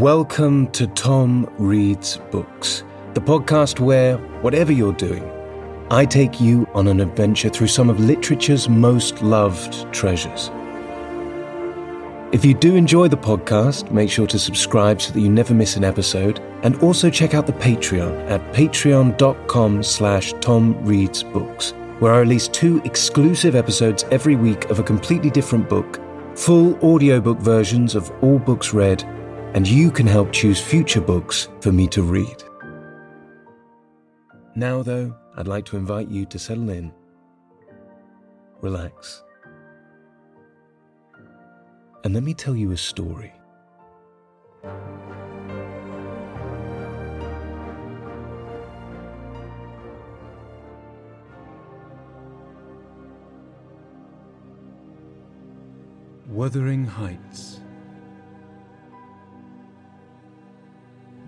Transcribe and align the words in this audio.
Welcome 0.00 0.72
to 0.72 0.88
Tom 0.88 1.48
Reads 1.56 2.16
Books, 2.32 2.82
the 3.14 3.20
podcast 3.20 3.78
where, 3.78 4.16
whatever 4.42 4.72
you're 4.72 4.92
doing, 4.92 5.30
I 5.88 6.04
take 6.04 6.40
you 6.40 6.66
on 6.74 6.88
an 6.88 6.98
adventure 6.98 7.48
through 7.48 7.68
some 7.68 7.88
of 7.88 8.00
literature's 8.00 8.68
most 8.68 9.22
loved 9.22 9.90
treasures. 9.92 10.50
If 12.34 12.44
you 12.44 12.54
do 12.54 12.74
enjoy 12.74 13.06
the 13.06 13.16
podcast, 13.16 13.92
make 13.92 14.10
sure 14.10 14.26
to 14.26 14.38
subscribe 14.38 15.00
so 15.00 15.12
that 15.12 15.20
you 15.20 15.28
never 15.28 15.54
miss 15.54 15.76
an 15.76 15.84
episode, 15.84 16.40
and 16.64 16.74
also 16.82 17.08
check 17.08 17.32
out 17.32 17.46
the 17.46 17.52
Patreon 17.52 18.28
at 18.28 18.40
patreon.com 18.52 19.82
slash 19.84 20.34
tomreadsbooks, 20.34 21.70
where 22.00 22.14
I 22.14 22.18
release 22.18 22.48
two 22.48 22.82
exclusive 22.84 23.54
episodes 23.54 24.04
every 24.10 24.34
week 24.34 24.64
of 24.70 24.80
a 24.80 24.82
completely 24.82 25.30
different 25.30 25.68
book, 25.68 26.00
full 26.34 26.74
audiobook 26.82 27.38
versions 27.38 27.94
of 27.94 28.10
all 28.24 28.40
books 28.40 28.74
read, 28.74 29.08
and 29.54 29.68
you 29.68 29.88
can 29.88 30.06
help 30.06 30.32
choose 30.32 30.60
future 30.60 31.00
books 31.00 31.48
for 31.60 31.70
me 31.70 31.86
to 31.86 32.02
read. 32.02 32.42
Now, 34.56 34.82
though, 34.82 35.14
I'd 35.36 35.46
like 35.46 35.64
to 35.66 35.76
invite 35.76 36.08
you 36.08 36.26
to 36.26 36.38
settle 36.40 36.70
in, 36.70 36.92
relax, 38.60 39.22
and 42.02 42.14
let 42.14 42.24
me 42.24 42.34
tell 42.34 42.56
you 42.56 42.72
a 42.72 42.76
story. 42.76 43.32
Wuthering 56.26 56.84
Heights 56.84 57.60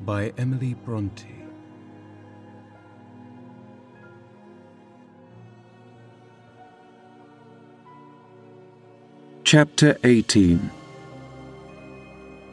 by 0.06 0.32
Emily 0.38 0.74
Bronte. 0.74 1.26
Chapter 9.42 9.98
18 10.04 10.58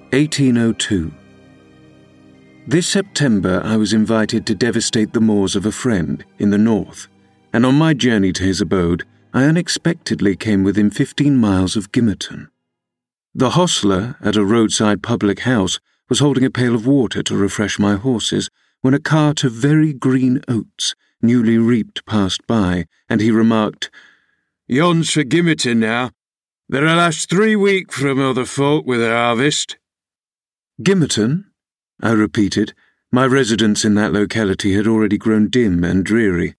1802 0.10 1.14
This 2.66 2.88
September 2.88 3.62
I 3.64 3.78
was 3.78 3.94
invited 3.94 4.48
to 4.48 4.56
devastate 4.56 5.14
the 5.14 5.22
moors 5.22 5.56
of 5.56 5.68
a 5.68 5.72
friend 5.72 6.26
in 6.40 6.50
the 6.50 6.58
north, 6.58 7.08
and 7.54 7.68
on 7.68 7.76
my 7.76 7.94
journey 7.94 8.34
to 8.34 8.44
his 8.44 8.62
abode 8.62 9.04
I 9.32 9.44
unexpectedly 9.44 10.36
came 10.36 10.64
within 10.64 10.90
fifteen 10.90 11.38
miles 11.38 11.76
of 11.76 11.92
Gimmerton. 11.92 12.50
The 13.36 13.52
hostler 13.52 14.16
at 14.22 14.36
a 14.36 14.46
roadside 14.46 15.04
public 15.04 15.42
house 15.42 15.80
was 16.14 16.20
holding 16.20 16.46
a 16.46 16.52
pail 16.52 16.76
of 16.76 16.86
water 16.86 17.24
to 17.24 17.36
refresh 17.36 17.80
my 17.80 17.96
horses 17.96 18.52
when 18.82 18.94
a 18.94 19.00
cart 19.00 19.44
of 19.44 19.52
very 19.52 19.94
green 19.94 20.40
oats, 20.48 20.94
newly 21.24 21.58
reaped, 21.58 22.06
passed 22.06 22.46
by, 22.46 22.86
and 23.10 23.20
he 23.20 23.32
remarked, 23.32 23.90
Yon's 24.68 25.10
for 25.10 25.24
Gimmerton 25.24 25.78
now. 25.78 26.12
They're 26.70 26.86
last 26.86 27.32
three 27.32 27.56
week 27.56 27.92
from 27.92 28.20
other 28.20 28.46
folk 28.46 28.86
with 28.86 29.00
their 29.00 29.16
harvest. 29.16 29.80
Gimmerton? 30.84 31.46
I 32.00 32.12
repeated. 32.12 32.76
My 33.12 33.26
residence 33.26 33.84
in 33.84 33.96
that 33.96 34.14
locality 34.14 34.76
had 34.76 34.86
already 34.86 35.18
grown 35.18 35.50
dim 35.50 35.84
and 35.84 36.06
dreary. 36.06 36.54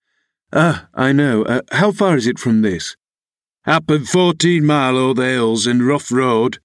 Ah, 0.52 0.88
I 0.94 1.12
know. 1.12 1.44
Uh, 1.44 1.60
how 1.70 1.92
far 1.92 2.16
is 2.16 2.26
it 2.26 2.40
from 2.40 2.62
this? 2.62 2.96
Up 3.64 3.88
fourteen 4.04 4.66
mile 4.66 4.96
o'er 4.96 5.14
the 5.14 5.26
hills 5.26 5.64
and 5.64 5.86
rough 5.86 6.10
road. 6.10 6.58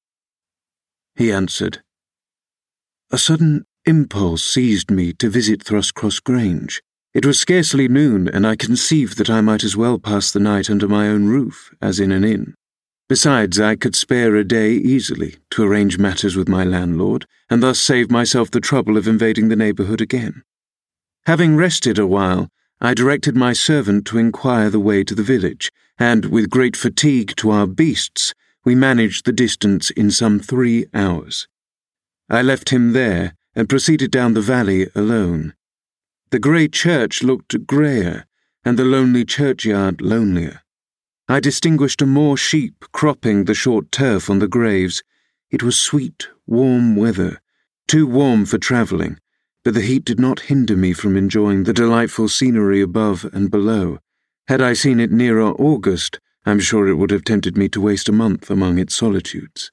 He 1.16 1.32
answered. 1.32 1.84
A 3.12 3.18
sudden 3.18 3.66
impulse 3.86 4.44
seized 4.44 4.92
me 4.92 5.14
to 5.14 5.32
visit 5.32 5.64
Thrushcross 5.64 6.24
Grange. 6.24 6.84
It 7.12 7.26
was 7.26 7.40
scarcely 7.40 7.88
noon, 7.88 8.28
and 8.28 8.46
I 8.46 8.56
conceived 8.56 9.18
that 9.18 9.32
I 9.32 9.42
might 9.42 9.64
as 9.64 9.76
well 9.76 9.98
pass 9.98 10.32
the 10.32 10.40
night 10.40 10.70
under 10.70 10.88
my 10.88 11.08
own 11.08 11.26
roof 11.26 11.74
as 11.82 12.00
in 12.00 12.12
an 12.12 12.24
inn. 12.24 12.54
Besides, 13.08 13.60
I 13.60 13.76
could 13.76 13.96
spare 13.96 14.36
a 14.36 14.44
day 14.44 14.74
easily 14.74 15.38
to 15.50 15.64
arrange 15.64 15.98
matters 15.98 16.36
with 16.36 16.48
my 16.48 16.64
landlord, 16.64 17.26
and 17.50 17.64
thus 17.64 17.80
save 17.80 18.12
myself 18.12 18.52
the 18.52 18.62
trouble 18.62 18.96
of 18.96 19.08
invading 19.08 19.48
the 19.48 19.56
neighbourhood 19.56 20.02
again. 20.02 20.44
Having 21.26 21.56
rested 21.56 21.98
a 21.98 22.06
while, 22.06 22.48
I 22.80 22.94
directed 22.94 23.36
my 23.36 23.54
servant 23.54 24.06
to 24.06 24.20
inquire 24.20 24.70
the 24.70 24.80
way 24.80 25.04
to 25.04 25.16
the 25.16 25.24
village, 25.24 25.72
and 25.98 26.26
with 26.26 26.52
great 26.52 26.78
fatigue 26.78 27.34
to 27.38 27.50
our 27.50 27.66
beasts, 27.66 28.36
we 28.64 28.76
managed 28.76 29.26
the 29.26 29.34
distance 29.34 29.90
in 29.90 30.12
some 30.12 30.40
three 30.40 30.86
hours. 30.94 31.48
I 32.30 32.42
left 32.44 32.70
him 32.70 32.94
there 32.94 33.34
and 33.56 33.68
proceeded 33.68 34.12
down 34.12 34.34
the 34.34 34.42
valley 34.42 34.88
alone. 34.96 35.54
The 36.30 36.40
grey 36.40 36.68
church 36.68 37.24
looked 37.24 37.66
greyer, 37.66 38.26
and 38.64 38.78
the 38.78 38.86
lonely 38.86 39.26
churchyard 39.26 40.00
lonelier. 40.00 40.62
I 41.28 41.40
distinguished 41.40 42.02
a 42.02 42.06
moor 42.06 42.38
sheep 42.38 42.86
cropping 42.92 43.46
the 43.46 43.56
short 43.56 43.92
turf 43.92 44.30
on 44.30 44.40
the 44.40 44.48
graves. 44.48 45.02
It 45.50 45.64
was 45.64 45.80
sweet, 45.80 46.28
warm 46.46 46.96
weather, 46.96 47.42
too 47.88 48.06
warm 48.06 48.46
for 48.46 48.60
travelling, 48.60 49.18
but 49.64 49.74
the 49.74 49.82
heat 49.82 50.06
did 50.06 50.20
not 50.20 50.42
hinder 50.42 50.78
me 50.78 50.94
from 50.94 51.18
enjoying 51.18 51.64
the 51.64 51.74
delightful 51.74 52.28
scenery 52.28 52.82
above 52.82 53.26
and 53.34 53.50
below. 53.50 54.00
Had 54.48 54.62
I 54.62 54.74
seen 54.74 55.00
it 55.00 55.12
nearer 55.12 55.52
August, 55.52 56.20
I'm 56.46 56.60
sure 56.60 56.88
it 56.88 56.96
would 56.96 57.12
have 57.12 57.24
tempted 57.24 57.58
me 57.58 57.70
to 57.70 57.82
waste 57.82 58.08
a 58.08 58.12
month 58.12 58.52
among 58.52 58.78
its 58.78 58.96
solitudes. 58.96 59.72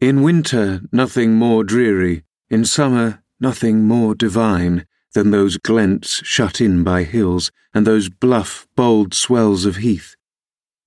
In 0.00 0.22
winter, 0.22 0.82
nothing 0.92 1.34
more 1.34 1.64
dreary, 1.64 2.22
in 2.48 2.64
summer, 2.64 3.24
nothing 3.40 3.82
more 3.82 4.14
divine 4.14 4.86
than 5.12 5.32
those 5.32 5.56
glens 5.56 6.20
shut 6.22 6.60
in 6.60 6.84
by 6.84 7.02
hills 7.02 7.50
and 7.74 7.84
those 7.84 8.08
bluff, 8.08 8.68
bold 8.76 9.12
swells 9.12 9.64
of 9.64 9.76
heath. 9.76 10.14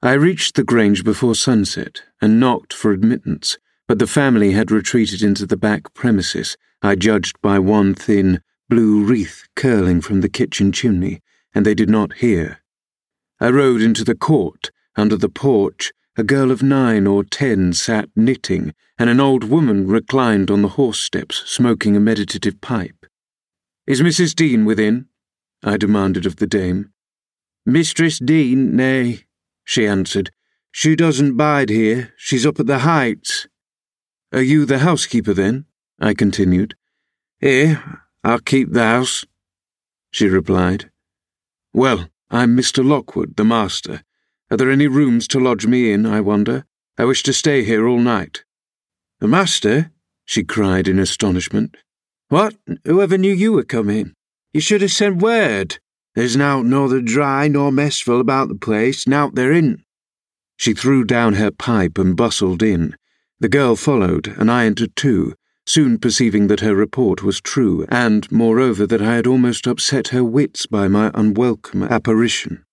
I 0.02 0.14
reached 0.14 0.56
the 0.56 0.64
grange 0.64 1.04
before 1.04 1.36
sunset 1.36 2.04
and 2.22 2.40
knocked 2.40 2.72
for 2.74 2.94
admittance, 2.94 3.58
but 3.86 4.00
the 4.00 4.08
family 4.08 4.54
had 4.54 4.72
retreated 4.72 5.22
into 5.22 5.46
the 5.46 5.58
back 5.58 5.94
premises, 5.94 6.56
I 6.82 6.96
judged 6.96 7.36
by 7.42 7.60
one 7.60 7.94
thin, 7.94 8.42
blue 8.70 9.04
wreath 9.04 9.46
curling 9.58 10.00
from 10.00 10.22
the 10.22 10.30
kitchen 10.30 10.72
chimney, 10.72 11.22
and 11.54 11.66
they 11.66 11.76
did 11.76 11.90
not 11.90 12.14
hear. 12.14 12.62
I 13.42 13.50
rode 13.50 13.82
into 13.82 14.06
the 14.06 14.16
court. 14.16 14.72
Under 14.96 15.16
the 15.16 15.30
porch, 15.30 15.94
a 16.18 16.24
girl 16.24 16.52
of 16.52 16.62
nine 16.62 17.08
or 17.08 17.24
ten 17.24 17.74
sat 17.74 18.10
knitting, 18.16 18.74
and 18.98 19.10
an 19.10 19.20
old 19.20 19.46
woman 19.46 19.88
reclined 19.88 20.52
on 20.52 20.62
the 20.62 20.70
horse 20.70 21.00
steps, 21.00 21.44
smoking 21.46 21.96
a 21.96 22.00
meditative 22.00 22.60
pipe. 22.62 23.06
Is 23.88 24.02
Mrs. 24.02 24.36
Dean 24.36 24.66
within? 24.66 25.08
I 25.64 25.78
demanded 25.78 26.26
of 26.26 26.38
the 26.38 26.48
dame. 26.48 26.92
Mistress 27.66 28.20
Dean, 28.20 28.76
nay, 28.76 29.26
she 29.64 29.88
answered. 29.88 30.32
She 30.72 30.96
doesn't 30.96 31.38
bide 31.38 31.70
here. 31.70 32.14
She's 32.18 32.46
up 32.46 32.60
at 32.60 32.68
the 32.68 32.80
Heights. 32.80 33.48
Are 34.34 34.42
you 34.42 34.66
the 34.66 34.80
housekeeper, 34.80 35.34
then? 35.34 35.66
I 36.00 36.14
continued. 36.14 36.76
Eh, 37.42 37.76
I'll 38.24 38.40
keep 38.40 38.72
the 38.72 38.84
house, 38.84 39.26
she 40.12 40.28
replied. 40.28 40.90
Well, 41.74 42.08
I'm 42.30 42.56
Mr. 42.56 42.86
Lockwood, 42.86 43.36
the 43.36 43.44
master. 43.44 44.04
Are 44.52 44.58
there 44.58 44.70
any 44.70 44.88
rooms 44.88 45.30
to 45.30 45.40
lodge 45.40 45.66
me 45.66 45.94
in, 45.94 46.06
I 46.06 46.20
wonder? 46.20 46.66
I 46.98 47.06
wish 47.06 47.24
to 47.24 47.32
stay 47.32 47.64
here 47.64 47.88
all 47.88 48.00
night. 48.00 48.44
The 49.22 49.28
master? 49.30 49.92
she 50.26 50.44
cried 50.44 50.90
in 50.90 51.00
astonishment. 51.00 51.78
What? 52.28 52.58
Whoever 52.84 53.18
knew 53.18 53.32
you 53.32 53.54
were 53.54 53.64
coming? 53.64 54.14
You 54.54 54.60
should 54.60 54.82
have 54.82 54.92
sent 54.92 55.22
word. 55.22 55.80
There's 56.16 56.36
nowt 56.36 56.66
nor 56.66 57.00
dry 57.00 57.48
nor 57.48 57.72
messful 57.72 58.20
about 58.20 58.50
the 58.50 58.56
place, 58.56 59.08
nowt 59.08 59.36
there 59.36 59.54
isn't. 59.54 59.86
She 60.58 60.74
threw 60.74 61.06
down 61.06 61.36
her 61.36 61.52
pipe 61.52 61.98
and 61.98 62.18
bustled 62.18 62.62
in. 62.62 62.98
The 63.40 63.48
girl 63.48 63.78
followed, 63.78 64.28
and 64.38 64.52
I 64.52 64.66
entered 64.66 64.98
too, 64.98 65.34
soon 65.66 65.98
perceiving 65.98 66.48
that 66.48 66.60
her 66.60 66.76
report 66.76 67.24
was 67.24 67.40
true, 67.40 67.86
and, 67.88 68.30
moreover, 68.30 68.86
that 68.86 69.02
I 69.02 69.16
had 69.16 69.28
almost 69.28 69.66
upset 69.66 70.10
her 70.10 70.26
wits 70.26 70.66
by 70.66 70.90
my 70.90 71.10
unwelcome 71.14 71.84
apparition. 71.84 72.66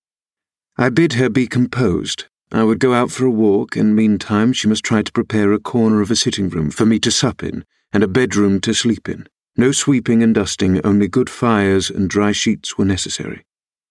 I 0.81 0.91
bid 0.91 1.15
her 1.15 1.29
be 1.29 1.49
composed. 1.49 2.27
I 2.53 2.63
would 2.63 2.79
go 2.79 2.95
out 2.95 3.11
for 3.11 3.27
a 3.27 3.31
walk, 3.31 3.75
and 3.75 3.97
meantime 3.97 4.53
she 4.53 4.69
must 4.69 4.85
try 4.85 5.03
to 5.03 5.11
prepare 5.11 5.53
a 5.53 5.59
corner 5.59 6.01
of 6.01 6.11
a 6.13 6.15
sitting 6.15 6.49
room 6.49 6.71
for 6.71 6.87
me 6.87 7.01
to 7.01 7.11
sup 7.11 7.43
in, 7.43 7.65
and 7.93 8.05
a 8.05 8.09
bedroom 8.09 8.61
to 8.61 8.73
sleep 8.73 9.09
in. 9.09 9.29
No 9.57 9.73
sweeping 9.73 10.23
and 10.23 10.33
dusting, 10.33 10.81
only 10.87 11.09
good 11.09 11.29
fires 11.29 11.91
and 11.91 12.09
dry 12.09 12.31
sheets 12.31 12.79
were 12.79 12.85
necessary. 12.85 13.45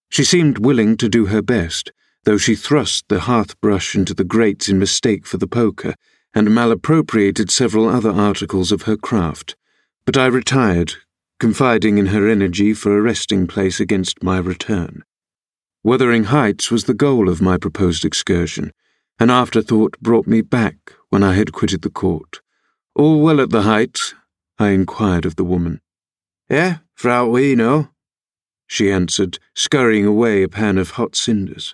She 0.10 0.24
seemed 0.24 0.60
willing 0.60 0.96
to 0.96 1.10
do 1.10 1.26
her 1.26 1.42
best, 1.42 1.92
though 2.24 2.38
she 2.38 2.56
thrust 2.56 3.04
the 3.10 3.20
hearth 3.20 3.60
brush 3.60 3.94
into 3.94 4.14
the 4.14 4.24
grates 4.24 4.70
in 4.70 4.80
mistake 4.80 5.28
for 5.28 5.36
the 5.36 5.46
poker, 5.46 5.94
and 6.34 6.48
malappropriated 6.48 7.52
several 7.52 7.90
other 7.90 8.12
articles 8.12 8.72
of 8.72 8.84
her 8.84 8.96
craft. 8.96 9.58
But 10.06 10.16
I 10.16 10.28
retired, 10.28 10.94
confiding 11.38 11.98
in 11.98 12.08
her 12.08 12.30
energy 12.30 12.74
for 12.74 12.98
a 12.98 13.02
resting 13.02 13.46
place 13.46 13.82
against 13.82 14.24
my 14.24 14.38
return. 14.38 15.04
Wuthering 15.88 16.26
Heights 16.26 16.70
was 16.70 16.84
the 16.84 16.94
goal 16.94 17.30
of 17.30 17.42
my 17.42 17.56
proposed 17.56 18.04
excursion. 18.04 18.74
An 19.22 19.30
afterthought 19.30 19.98
brought 20.02 20.28
me 20.28 20.42
back 20.42 20.92
when 21.08 21.24
I 21.24 21.36
had 21.36 21.54
quitted 21.54 21.82
the 21.82 21.90
court. 21.90 22.42
All 22.94 23.22
well 23.22 23.40
at 23.40 23.52
the 23.52 23.62
Heights, 23.62 24.14
I 24.60 24.72
inquired 24.72 25.26
of 25.26 25.38
the 25.38 25.46
woman. 25.46 25.80
Eh, 26.50 26.80
for 26.94 27.10
aught 27.10 27.32
we 27.32 27.56
know, 27.56 27.88
she 28.68 28.92
answered, 28.92 29.40
scurrying 29.56 30.06
away 30.06 30.44
a 30.44 30.50
pan 30.50 30.78
of 30.78 30.92
hot 31.00 31.16
cinders. 31.16 31.74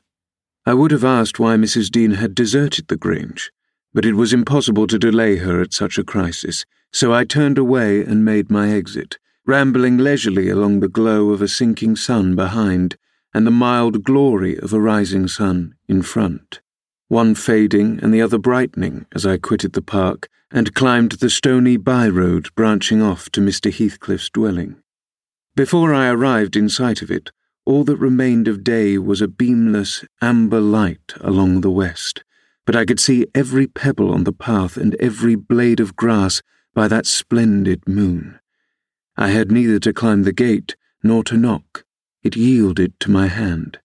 I 0.64 0.76
would 0.76 0.92
have 0.92 1.04
asked 1.04 1.40
why 1.40 1.56
Mrs. 1.56 1.90
Dean 1.90 2.12
had 2.12 2.36
deserted 2.36 2.90
the 2.90 2.98
Grange, 2.98 3.52
but 3.96 4.06
it 4.06 4.14
was 4.14 4.32
impossible 4.32 4.86
to 4.86 5.00
delay 5.00 5.38
her 5.38 5.60
at 5.60 5.74
such 5.74 5.98
a 5.98 6.04
crisis, 6.04 6.68
so 6.92 7.12
I 7.12 7.24
turned 7.24 7.58
away 7.58 8.02
and 8.04 8.24
made 8.24 8.52
my 8.52 8.70
exit, 8.70 9.18
rambling 9.48 9.98
leisurely 9.98 10.50
along 10.50 10.82
the 10.82 10.88
glow 10.88 11.32
of 11.32 11.42
a 11.42 11.48
sinking 11.48 11.96
sun 11.96 12.36
behind 12.36 12.96
and 13.34 13.48
the 13.48 13.52
mild 13.52 14.04
glory 14.04 14.58
of 14.60 14.74
a 14.74 14.80
rising 14.80 15.28
sun 15.28 15.76
in 15.88 16.02
front, 16.02 16.62
one 17.08 17.34
fading 17.36 18.00
and 18.02 18.14
the 18.14 18.22
other 18.22 18.38
brightening 18.38 19.06
as 19.14 19.26
I 19.26 19.38
quitted 19.38 19.74
the 19.74 19.82
park 19.82 20.30
and 20.52 20.76
climbed 20.76 21.14
the 21.14 21.30
stony 21.30 21.78
by 21.78 22.08
road 22.08 22.54
branching 22.56 23.02
off 23.02 23.30
to 23.32 23.42
Mr. 23.42 23.74
Heathcliff's 23.74 24.30
dwelling. 24.30 24.76
Before 25.56 25.94
I 25.94 26.10
arrived 26.10 26.56
in 26.56 26.70
sight 26.70 27.02
of 27.02 27.10
it, 27.10 27.32
all 27.66 27.84
that 27.86 27.98
remained 27.98 28.48
of 28.48 28.64
day 28.64 28.98
was 28.98 29.22
a 29.22 29.28
beamless 29.28 30.06
amber 30.22 30.60
light 30.60 31.14
along 31.22 31.62
the 31.62 31.72
west, 31.72 32.24
but 32.66 32.76
I 32.76 32.86
could 32.86 33.00
see 33.00 33.26
every 33.34 33.68
pebble 33.68 34.14
on 34.14 34.26
the 34.26 34.34
path 34.34 34.78
and 34.78 34.96
every 34.96 35.36
blade 35.36 35.80
of 35.80 35.96
grass 35.96 36.42
by 36.74 36.88
that 36.88 37.06
splendid 37.06 37.88
moon. 37.88 38.40
I 39.16 39.30
had 39.30 39.52
neither 39.52 39.80
to 39.80 39.94
climb 39.94 40.24
the 40.24 40.34
gate 40.34 40.76
nor 41.04 41.24
to 41.26 41.38
knock. 41.38 41.86
It 42.24 42.38
yielded 42.38 42.98
to 43.02 43.12
my 43.12 43.28
hand. 43.28 43.80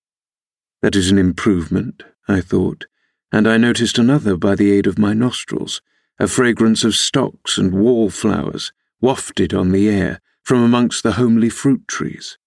That 0.80 0.94
is 0.94 1.10
an 1.10 1.18
improvement, 1.18 2.04
I 2.28 2.40
thought, 2.40 2.86
and 3.32 3.48
I 3.48 3.56
noticed 3.56 3.98
another 3.98 4.36
by 4.36 4.54
the 4.54 4.70
aid 4.70 4.86
of 4.86 4.98
my 4.98 5.12
nostrils, 5.12 5.82
a 6.20 6.28
fragrance 6.28 6.84
of 6.84 6.94
stocks 6.94 7.58
and 7.58 7.72
wallflowers 7.72 8.72
wafted 9.00 9.52
on 9.52 9.70
the 9.72 9.88
air 9.88 10.20
from 10.44 10.62
amongst 10.62 11.02
the 11.02 11.12
homely 11.12 11.48
fruit 11.48 11.86
trees. 11.88 12.38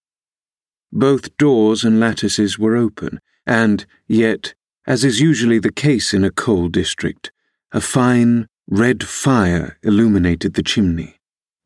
Both 0.94 1.38
doors 1.38 1.84
and 1.84 2.00
lattices 2.00 2.58
were 2.58 2.76
open, 2.76 3.20
and 3.46 3.86
yet, 4.08 4.54
as 4.88 5.04
is 5.04 5.20
usually 5.20 5.60
the 5.60 5.72
case 5.72 6.14
in 6.14 6.24
a 6.24 6.32
coal 6.32 6.70
district, 6.70 7.32
a 7.72 7.82
fine, 7.82 8.48
red 8.68 9.04
fire 9.04 9.78
illuminated 9.84 10.54
the 10.54 10.64
chimney. 10.64 11.20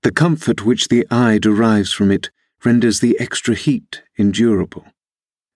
The 0.04 0.12
comfort 0.12 0.66
which 0.66 0.88
the 0.88 1.06
eye 1.10 1.38
derives 1.38 1.94
from 1.94 2.12
it 2.12 2.30
renders 2.66 3.00
the 3.00 3.16
extra 3.20 3.56
heat 3.56 4.04
endurable. 4.18 4.86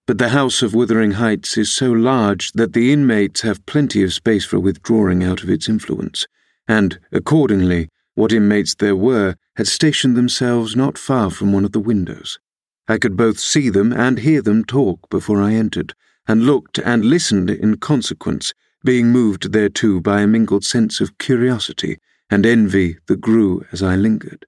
But 0.05 0.17
the 0.17 0.29
house 0.29 0.61
of 0.61 0.73
Wuthering 0.73 1.11
Heights 1.11 1.57
is 1.57 1.71
so 1.71 1.91
large 1.91 2.51
that 2.53 2.73
the 2.73 2.91
inmates 2.91 3.41
have 3.41 3.65
plenty 3.65 4.03
of 4.03 4.13
space 4.13 4.45
for 4.45 4.59
withdrawing 4.59 5.23
out 5.23 5.43
of 5.43 5.49
its 5.49 5.69
influence, 5.69 6.25
and, 6.67 6.99
accordingly, 7.11 7.89
what 8.15 8.33
inmates 8.33 8.75
there 8.75 8.95
were 8.95 9.35
had 9.55 9.67
stationed 9.67 10.15
themselves 10.15 10.75
not 10.75 10.97
far 10.97 11.29
from 11.29 11.53
one 11.53 11.63
of 11.63 11.71
the 11.71 11.79
windows. 11.79 12.39
I 12.87 12.97
could 12.97 13.15
both 13.15 13.39
see 13.39 13.69
them 13.69 13.93
and 13.93 14.19
hear 14.19 14.41
them 14.41 14.65
talk 14.65 15.09
before 15.09 15.41
I 15.41 15.53
entered, 15.53 15.93
and 16.27 16.43
looked 16.43 16.79
and 16.79 17.05
listened 17.05 17.49
in 17.49 17.77
consequence, 17.77 18.53
being 18.83 19.07
moved 19.07 19.51
thereto 19.51 19.99
by 19.99 20.21
a 20.21 20.27
mingled 20.27 20.65
sense 20.65 20.99
of 21.01 21.17
curiosity 21.17 21.97
and 22.29 22.45
envy 22.45 22.97
that 23.07 23.21
grew 23.21 23.65
as 23.71 23.83
I 23.83 23.95
lingered. 23.95 24.45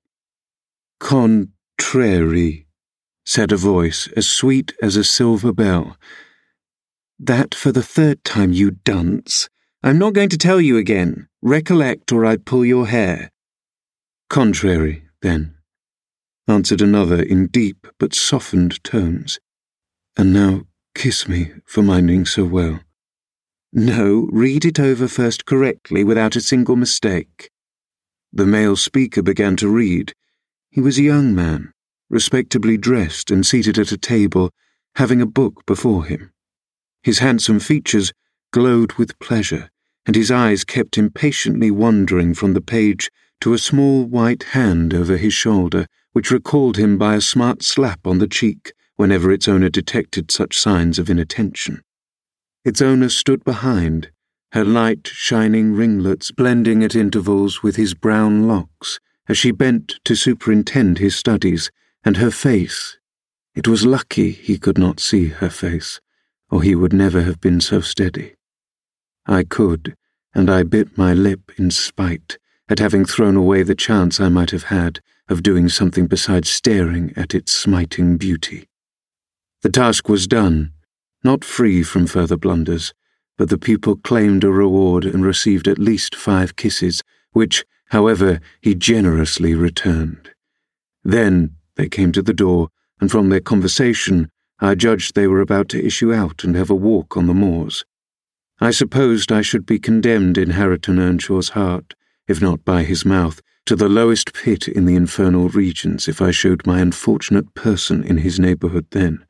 Contrary, 1.82 2.68
said 3.26 3.52
a 3.52 3.58
voice 3.58 4.08
as 4.16 4.26
sweet 4.26 4.72
as 4.82 4.96
a 4.96 5.04
silver 5.04 5.52
bell. 5.52 5.98
That 7.20 7.54
for 7.56 7.72
the 7.74 7.84
third 7.84 8.24
time, 8.24 8.54
you 8.54 8.72
dunce. 8.72 9.50
I'm 9.84 9.98
not 9.98 10.14
going 10.14 10.30
to 10.30 10.38
tell 10.38 10.62
you 10.62 10.78
again. 10.78 11.28
Recollect, 11.42 12.12
or 12.14 12.24
I'd 12.24 12.46
pull 12.46 12.64
your 12.64 12.88
hair. 12.88 13.32
Contrary, 14.30 15.04
then, 15.22 15.56
answered 16.48 16.82
another 16.82 17.22
in 17.22 17.48
deep 17.48 17.88
but 18.00 18.14
softened 18.14 18.82
tones. 18.84 19.40
And 20.16 20.32
now 20.32 20.62
kiss 20.96 21.28
me 21.28 21.52
for 21.66 21.82
minding 21.82 22.26
so 22.26 22.46
well. 22.46 22.80
No, 23.74 24.30
read 24.32 24.66
it 24.66 24.80
over 24.80 25.08
first 25.10 25.46
correctly 25.46 26.04
without 26.06 26.38
a 26.38 26.42
single 26.42 26.78
mistake. 26.78 27.50
The 28.32 28.46
male 28.46 28.78
speaker 28.78 29.24
began 29.24 29.58
to 29.58 29.68
read. 29.68 30.14
He 30.74 30.80
was 30.80 30.98
a 30.98 31.04
young 31.04 31.36
man, 31.36 31.74
respectably 32.10 32.78
dressed 32.78 33.30
and 33.30 33.46
seated 33.46 33.78
at 33.78 33.92
a 33.92 33.98
table, 33.98 34.52
having 34.96 35.22
a 35.22 35.26
book 35.26 35.66
before 35.66 36.06
him. 36.06 36.32
His 37.04 37.20
handsome 37.20 37.60
features 37.60 38.14
glowed 38.54 38.94
with 38.94 39.20
pleasure, 39.20 39.70
and 40.06 40.16
his 40.16 40.32
eyes 40.32 40.64
kept 40.64 40.98
impatiently 40.98 41.72
wandering 41.72 42.34
from 42.34 42.54
the 42.54 42.62
page 42.62 43.12
to 43.42 43.54
a 43.54 43.58
small 43.58 44.06
white 44.06 44.44
hand 44.44 44.94
over 44.94 45.18
his 45.18 45.34
shoulder 45.34 45.88
which 46.14 46.32
recalled 46.32 46.78
him 46.78 46.98
by 46.98 47.16
a 47.16 47.22
smart 47.22 47.64
slap 47.64 48.08
on 48.08 48.20
the 48.20 48.28
cheek 48.28 48.72
whenever 48.96 49.30
its 49.30 49.50
owner 49.50 49.70
detected 49.70 50.32
such 50.32 50.58
signs 50.58 50.98
of 50.98 51.10
inattention. 51.10 51.82
Its 52.64 52.82
owner 52.82 53.10
stood 53.10 53.44
behind, 53.44 54.10
her 54.54 54.64
light, 54.64 55.08
shining 55.08 55.74
ringlets 55.74 56.32
blending 56.32 56.82
at 56.82 56.96
intervals 56.96 57.62
with 57.62 57.76
his 57.76 57.94
brown 57.94 58.48
locks 58.48 59.02
as 59.32 59.38
she 59.38 59.52
bent 59.52 59.98
to 60.04 60.14
superintend 60.14 60.98
his 60.98 61.16
studies, 61.16 61.72
and 62.04 62.18
her 62.18 62.30
face. 62.30 62.98
It 63.56 63.66
was 63.66 63.86
lucky 63.86 64.32
he 64.32 64.58
could 64.58 64.78
not 64.78 65.00
see 65.00 65.28
her 65.28 65.50
face, 65.50 66.02
or 66.50 66.62
he 66.62 66.76
would 66.76 66.92
never 66.92 67.22
have 67.22 67.40
been 67.40 67.62
so 67.62 67.80
steady. 67.80 68.36
I 69.26 69.46
could, 69.46 69.96
and 70.36 70.50
I 70.50 70.64
bit 70.64 70.98
my 70.98 71.14
lip 71.14 71.50
in 71.58 71.72
spite 71.72 72.40
at 72.68 72.80
having 72.80 73.06
thrown 73.06 73.38
away 73.38 73.64
the 73.64 73.74
chance 73.74 74.20
I 74.20 74.28
might 74.28 74.52
have 74.52 74.64
had 74.64 75.00
of 75.30 75.44
doing 75.44 75.70
something 75.70 76.08
besides 76.08 76.50
staring 76.50 77.14
at 77.16 77.34
its 77.34 77.54
smiting 77.54 78.18
beauty. 78.18 78.68
The 79.62 79.70
task 79.70 80.10
was 80.10 80.28
done, 80.28 80.74
not 81.24 81.46
free 81.46 81.84
from 81.84 82.06
further 82.06 82.36
blunders, 82.36 82.94
but 83.38 83.48
the 83.48 83.58
pupil 83.58 83.96
claimed 83.96 84.44
a 84.44 84.52
reward 84.52 85.06
and 85.06 85.24
received 85.24 85.70
at 85.70 85.80
least 85.80 86.16
five 86.16 86.58
kisses, 86.58 87.02
which, 87.32 87.64
however, 87.92 88.40
he 88.62 88.74
generously 88.74 89.54
returned. 89.54 90.32
Then 91.04 91.56
they 91.76 91.90
came 91.90 92.12
to 92.14 92.22
the 92.22 92.34
door, 92.34 92.70
and 93.00 93.12
from 93.12 93.30
their 93.30 93.42
conversation, 93.42 94.30
I 94.60 94.76
judged 94.76 95.14
they 95.14 95.28
were 95.28 95.42
about 95.42 95.68
to 95.70 95.86
issue 95.86 96.14
out 96.14 96.44
and 96.44 96.56
have 96.56 96.70
a 96.70 96.76
walk 96.76 97.18
on 97.18 97.28
the 97.28 97.34
moors. 97.34 97.84
I 98.62 98.72
supposed 98.72 99.32
I 99.32 99.42
should 99.42 99.66
be 99.66 99.80
condemned 99.80 100.38
in 100.38 100.52
Hareton 100.52 101.00
Earnshaw's 101.00 101.50
heart, 101.50 101.96
if 102.28 102.42
not 102.42 102.64
by 102.64 102.84
his 102.84 103.04
mouth, 103.04 103.42
to 103.66 103.76
the 103.76 103.90
lowest 103.90 104.34
pit 104.34 104.68
in 104.68 104.86
the 104.86 104.96
infernal 104.96 105.50
regions 105.50 106.08
if 106.08 106.22
I 106.22 106.32
showed 106.32 106.66
my 106.66 106.80
unfortunate 106.80 107.54
person 107.56 108.04
in 108.04 108.20
his 108.20 108.40
neighbourhood 108.40 108.88
then, 108.92 109.26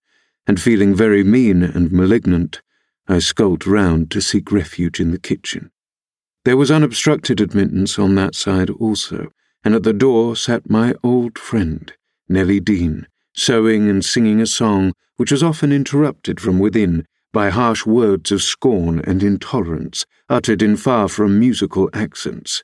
and 0.45 0.62
feeling 0.62 0.93
very 0.93 1.24
mean 1.24 1.63
and 1.63 1.91
malignant, 1.91 2.62
I 3.07 3.19
skulked 3.19 3.65
round 3.65 4.12
to 4.12 4.21
seek 4.21 4.51
refuge 4.51 5.00
in 5.00 5.12
the 5.12 5.19
kitchen. 5.19 5.71
There 6.43 6.57
was 6.57 6.71
unobstructed 6.71 7.39
admittance 7.39 8.00
on 8.00 8.15
that 8.15 8.33
side 8.33 8.71
also, 8.71 9.31
and 9.63 9.75
at 9.75 9.83
the 9.83 9.93
door 9.93 10.36
sat 10.36 10.69
my 10.69 10.95
old 11.03 11.38
friend, 11.38 11.93
Nellie 12.27 12.60
Dean, 12.60 13.07
sewing 13.36 13.88
and 13.88 14.03
singing 14.03 14.41
a 14.41 14.48
song 14.48 14.93
which 15.17 15.31
was 15.31 15.43
often 15.43 15.71
interrupted 15.71 16.39
from 16.39 16.57
within 16.57 17.05
by 17.31 17.51
harsh 17.51 17.86
words 17.86 18.31
of 18.31 18.41
scorn 18.41 19.01
and 19.05 19.21
intolerance 19.21 20.05
uttered 20.29 20.63
in 20.63 20.77
far 20.77 21.07
from 21.07 21.39
musical 21.39 21.89
accents. 21.93 22.63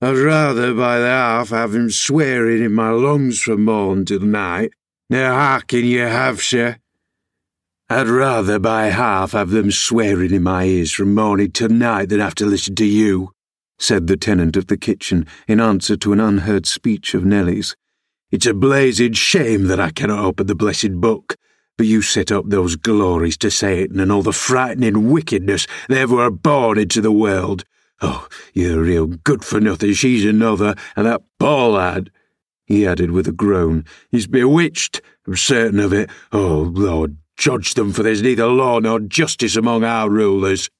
I'd 0.00 0.16
rather 0.16 0.72
by 0.72 1.00
the 1.00 1.06
half 1.06 1.48
have 1.48 1.74
him 1.74 1.90
swearing 1.90 2.62
in 2.62 2.74
my 2.74 2.90
lungs 2.90 3.40
from 3.40 3.64
morn 3.64 4.04
till 4.04 4.20
night. 4.20 4.72
Now 5.10 5.34
hearken 5.34 5.84
ye 5.84 5.96
have, 5.96 6.40
sir. 6.40 6.76
I'd 7.94 8.08
rather 8.08 8.58
by 8.58 8.86
half 8.86 9.32
have 9.32 9.50
them 9.50 9.70
swearing 9.70 10.34
in 10.34 10.42
my 10.42 10.64
ears 10.64 10.90
from 10.90 11.14
morning 11.14 11.52
till 11.52 11.68
night 11.68 12.08
than 12.08 12.18
have 12.18 12.34
to 12.34 12.44
listen 12.44 12.74
to 12.74 12.84
you, 12.84 13.30
said 13.78 14.08
the 14.08 14.16
tenant 14.16 14.56
of 14.56 14.66
the 14.66 14.76
kitchen 14.76 15.28
in 15.46 15.60
answer 15.60 15.96
to 15.98 16.12
an 16.12 16.18
unheard 16.18 16.66
speech 16.66 17.14
of 17.14 17.24
Nellie's. 17.24 17.76
It's 18.32 18.46
a 18.46 18.52
blazed 18.52 19.16
shame 19.16 19.68
that 19.68 19.78
I 19.78 19.90
cannot 19.90 20.18
open 20.18 20.48
the 20.48 20.56
blessed 20.56 21.00
book, 21.00 21.36
but 21.78 21.86
you 21.86 22.02
set 22.02 22.32
up 22.32 22.46
those 22.48 22.74
glories 22.74 23.36
to 23.36 23.48
Satan 23.48 24.00
and 24.00 24.10
all 24.10 24.22
the 24.22 24.32
frightening 24.32 25.08
wickedness 25.08 25.68
they 25.88 26.00
ever 26.00 26.16
were 26.16 26.32
born 26.32 26.80
into 26.80 27.00
the 27.00 27.12
world. 27.12 27.62
Oh, 28.02 28.26
you're 28.54 28.80
a 28.80 28.82
real 28.82 29.06
good 29.06 29.44
for 29.44 29.60
nothing, 29.60 29.92
she's 29.92 30.24
another, 30.24 30.74
and 30.96 31.06
that 31.06 31.22
poor 31.38 31.68
lad, 31.70 32.10
he 32.64 32.88
added 32.88 33.12
with 33.12 33.28
a 33.28 33.32
groan, 33.32 33.84
he's 34.10 34.26
bewitched, 34.26 35.00
I'm 35.28 35.36
certain 35.36 35.78
of 35.78 35.92
it. 35.92 36.10
Oh, 36.32 36.72
Lord, 36.74 37.18
judge 37.36 37.74
them, 37.74 37.92
for 37.92 38.02
there's 38.02 38.22
neither 38.22 38.46
law 38.46 38.78
nor 38.78 39.00
justice 39.00 39.56
among 39.56 39.84
our 39.84 40.08
rulers. 40.10 40.70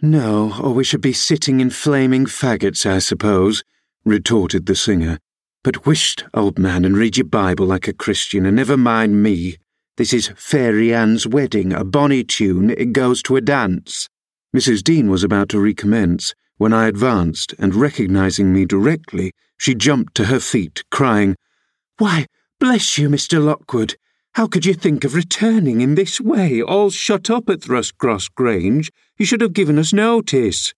No, 0.00 0.54
or 0.62 0.72
we 0.72 0.84
should 0.84 1.00
be 1.00 1.12
sitting 1.12 1.60
in 1.60 1.70
flaming 1.70 2.26
faggots, 2.26 2.86
I 2.86 2.98
suppose, 2.98 3.64
retorted 4.04 4.66
the 4.66 4.76
singer. 4.76 5.18
But 5.64 5.84
wisht, 5.84 6.24
old 6.32 6.58
man, 6.58 6.84
and 6.84 6.96
read 6.96 7.16
your 7.16 7.26
Bible 7.26 7.66
like 7.66 7.88
a 7.88 7.92
Christian, 7.92 8.46
and 8.46 8.56
never 8.56 8.76
mind 8.76 9.22
me. 9.22 9.56
This 9.96 10.12
is 10.12 10.32
Fairy 10.36 10.94
Anne's 10.94 11.26
wedding, 11.26 11.72
a 11.72 11.84
bonny 11.84 12.22
tune, 12.22 12.70
it 12.70 12.92
goes 12.92 13.22
to 13.24 13.36
a 13.36 13.40
dance. 13.40 14.08
Mrs. 14.56 14.84
Dean 14.84 15.10
was 15.10 15.24
about 15.24 15.48
to 15.48 15.60
recommence 15.60 16.34
when 16.58 16.72
I 16.72 16.86
advanced 16.86 17.54
and, 17.58 17.74
recognizing 17.74 18.52
me 18.52 18.64
directly, 18.64 19.32
She 19.56 19.74
jumped 19.74 20.14
to 20.16 20.26
her 20.26 20.40
feet, 20.40 20.84
crying, 20.90 21.36
Why, 21.98 22.26
bless 22.60 22.96
you, 22.98 23.08
Mr. 23.08 23.44
Lockwood! 23.44 23.96
How 24.34 24.46
could 24.46 24.64
you 24.66 24.74
think 24.74 25.04
of 25.04 25.14
returning 25.14 25.80
in 25.80 25.94
this 25.94 26.20
way, 26.20 26.62
all 26.62 26.90
shut 26.90 27.28
up 27.28 27.48
at 27.48 27.60
Thrushcross 27.60 28.28
Grange? 28.34 28.90
You 29.18 29.26
should 29.26 29.40
have 29.40 29.52
given 29.52 29.78
us 29.78 29.92
notice. 29.92 30.74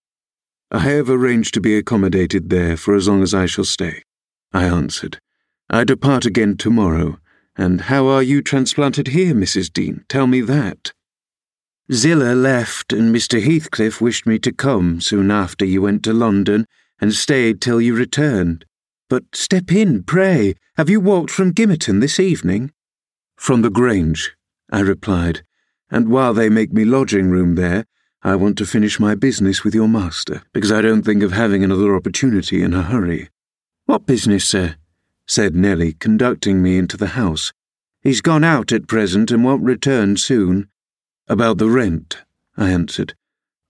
I 0.70 0.80
have 0.80 1.10
arranged 1.10 1.54
to 1.54 1.60
be 1.60 1.76
accommodated 1.76 2.48
there 2.48 2.76
for 2.76 2.94
as 2.94 3.08
long 3.08 3.22
as 3.22 3.34
I 3.34 3.46
shall 3.46 3.64
stay, 3.64 4.02
I 4.52 4.64
answered. 4.64 5.18
I 5.68 5.84
depart 5.84 6.26
again 6.26 6.56
tomorrow. 6.56 7.18
And 7.56 7.82
how 7.82 8.06
are 8.06 8.22
you 8.22 8.40
transplanted 8.40 9.08
here, 9.08 9.34
Mrs. 9.34 9.72
Dean? 9.72 10.04
Tell 10.08 10.26
me 10.26 10.40
that. 10.40 10.92
Zillah 11.92 12.34
left, 12.34 12.92
and 12.92 13.14
Mr. 13.14 13.42
Heathcliff 13.42 14.00
wished 14.00 14.26
me 14.26 14.38
to 14.38 14.52
come 14.52 15.00
soon 15.00 15.30
after 15.30 15.64
you 15.64 15.82
went 15.82 16.04
to 16.04 16.12
London, 16.12 16.66
and 17.00 17.12
stayed 17.12 17.60
till 17.60 17.80
you 17.80 17.94
returned. 17.94 18.64
But 19.08 19.24
step 19.34 19.72
in, 19.72 20.04
pray. 20.04 20.54
Have 20.76 20.88
you 20.88 21.00
walked 21.00 21.30
from 21.30 21.52
Gimmerton 21.52 22.00
this 22.00 22.20
evening? 22.20 22.72
From 23.40 23.62
the 23.62 23.70
Grange, 23.70 24.36
I 24.70 24.80
replied, 24.80 25.44
and 25.90 26.10
while 26.10 26.34
they 26.34 26.50
make 26.50 26.74
me 26.74 26.84
lodging 26.84 27.30
room 27.30 27.54
there, 27.54 27.86
I 28.22 28.36
want 28.36 28.58
to 28.58 28.66
finish 28.66 29.00
my 29.00 29.14
business 29.14 29.64
with 29.64 29.74
your 29.74 29.88
master, 29.88 30.42
because 30.52 30.70
I 30.70 30.82
don't 30.82 31.04
think 31.04 31.22
of 31.22 31.32
having 31.32 31.64
another 31.64 31.96
opportunity 31.96 32.62
in 32.62 32.74
a 32.74 32.82
hurry. 32.82 33.30
What 33.86 34.04
business, 34.04 34.46
sir? 34.46 34.76
said 35.26 35.56
Nellie, 35.56 35.94
conducting 35.94 36.62
me 36.62 36.76
into 36.76 36.98
the 36.98 37.16
house. 37.16 37.54
He's 38.02 38.20
gone 38.20 38.44
out 38.44 38.72
at 38.72 38.86
present 38.86 39.30
and 39.30 39.42
won't 39.42 39.64
return 39.64 40.18
soon. 40.18 40.68
About 41.26 41.56
the 41.56 41.70
rent, 41.70 42.18
I 42.58 42.68
answered. 42.68 43.14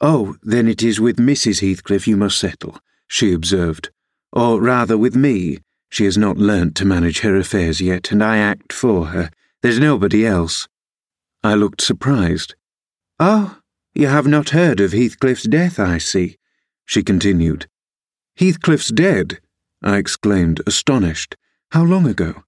Oh, 0.00 0.34
then 0.42 0.66
it 0.66 0.82
is 0.82 1.00
with 1.00 1.18
Mrs. 1.18 1.60
Heathcliff 1.60 2.08
you 2.08 2.16
must 2.16 2.40
settle, 2.40 2.80
she 3.06 3.32
observed. 3.32 3.90
Or 4.32 4.60
rather 4.60 4.98
with 4.98 5.14
me. 5.14 5.58
She 5.88 6.06
has 6.06 6.18
not 6.18 6.38
learnt 6.38 6.74
to 6.76 6.84
manage 6.84 7.20
her 7.20 7.36
affairs 7.36 7.80
yet, 7.80 8.10
and 8.10 8.20
I 8.20 8.38
act 8.38 8.72
for 8.72 9.06
her. 9.06 9.30
There's 9.62 9.78
nobody 9.78 10.26
else. 10.26 10.68
I 11.42 11.54
looked 11.54 11.82
surprised. 11.82 12.54
Oh, 13.18 13.58
you 13.94 14.06
have 14.06 14.26
not 14.26 14.50
heard 14.50 14.80
of 14.80 14.92
Heathcliff's 14.92 15.44
death, 15.44 15.78
I 15.78 15.98
see, 15.98 16.36
she 16.86 17.02
continued. 17.02 17.66
Heathcliff's 18.36 18.88
dead? 18.88 19.40
I 19.82 19.98
exclaimed, 19.98 20.60
astonished. 20.66 21.36
How 21.72 21.84
long 21.84 22.06
ago? 22.06 22.44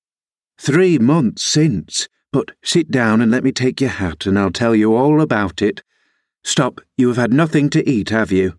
Three 0.59 0.99
months 0.99 1.42
since. 1.42 2.09
But 2.33 2.52
sit 2.64 2.90
down 2.90 3.21
and 3.21 3.31
let 3.31 3.45
me 3.45 3.52
take 3.52 3.81
your 3.81 3.90
hat, 3.90 4.25
and 4.25 4.38
I'll 4.38 4.50
tell 4.50 4.75
you 4.75 4.97
all 4.97 5.21
about 5.21 5.61
it. 5.61 5.83
Stop, 6.45 6.81
you 6.97 7.09
have 7.09 7.19
had 7.19 7.33
nothing 7.33 7.69
to 7.71 7.88
eat, 7.88 8.09
have 8.09 8.33
you? 8.33 8.54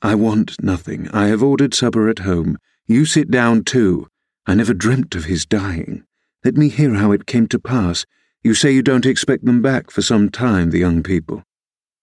I 0.00 0.14
want 0.14 0.62
nothing. 0.62 1.08
I 1.12 1.26
have 1.26 1.42
ordered 1.42 1.74
supper 1.74 2.08
at 2.08 2.20
home. 2.20 2.56
You 2.86 3.04
sit 3.04 3.30
down 3.30 3.64
too. 3.64 4.06
I 4.46 4.54
never 4.54 4.74
dreamt 4.74 5.16
of 5.16 5.24
his 5.24 5.44
dying. 5.44 6.04
Let 6.44 6.58
me 6.58 6.68
hear 6.68 6.92
how 6.92 7.10
it 7.12 7.24
came 7.24 7.48
to 7.48 7.58
pass. 7.58 8.04
You 8.42 8.52
say 8.52 8.70
you 8.70 8.82
don't 8.82 9.06
expect 9.06 9.46
them 9.46 9.62
back 9.62 9.90
for 9.90 10.02
some 10.02 10.28
time, 10.28 10.70
the 10.70 10.78
young 10.78 11.02
people. 11.02 11.42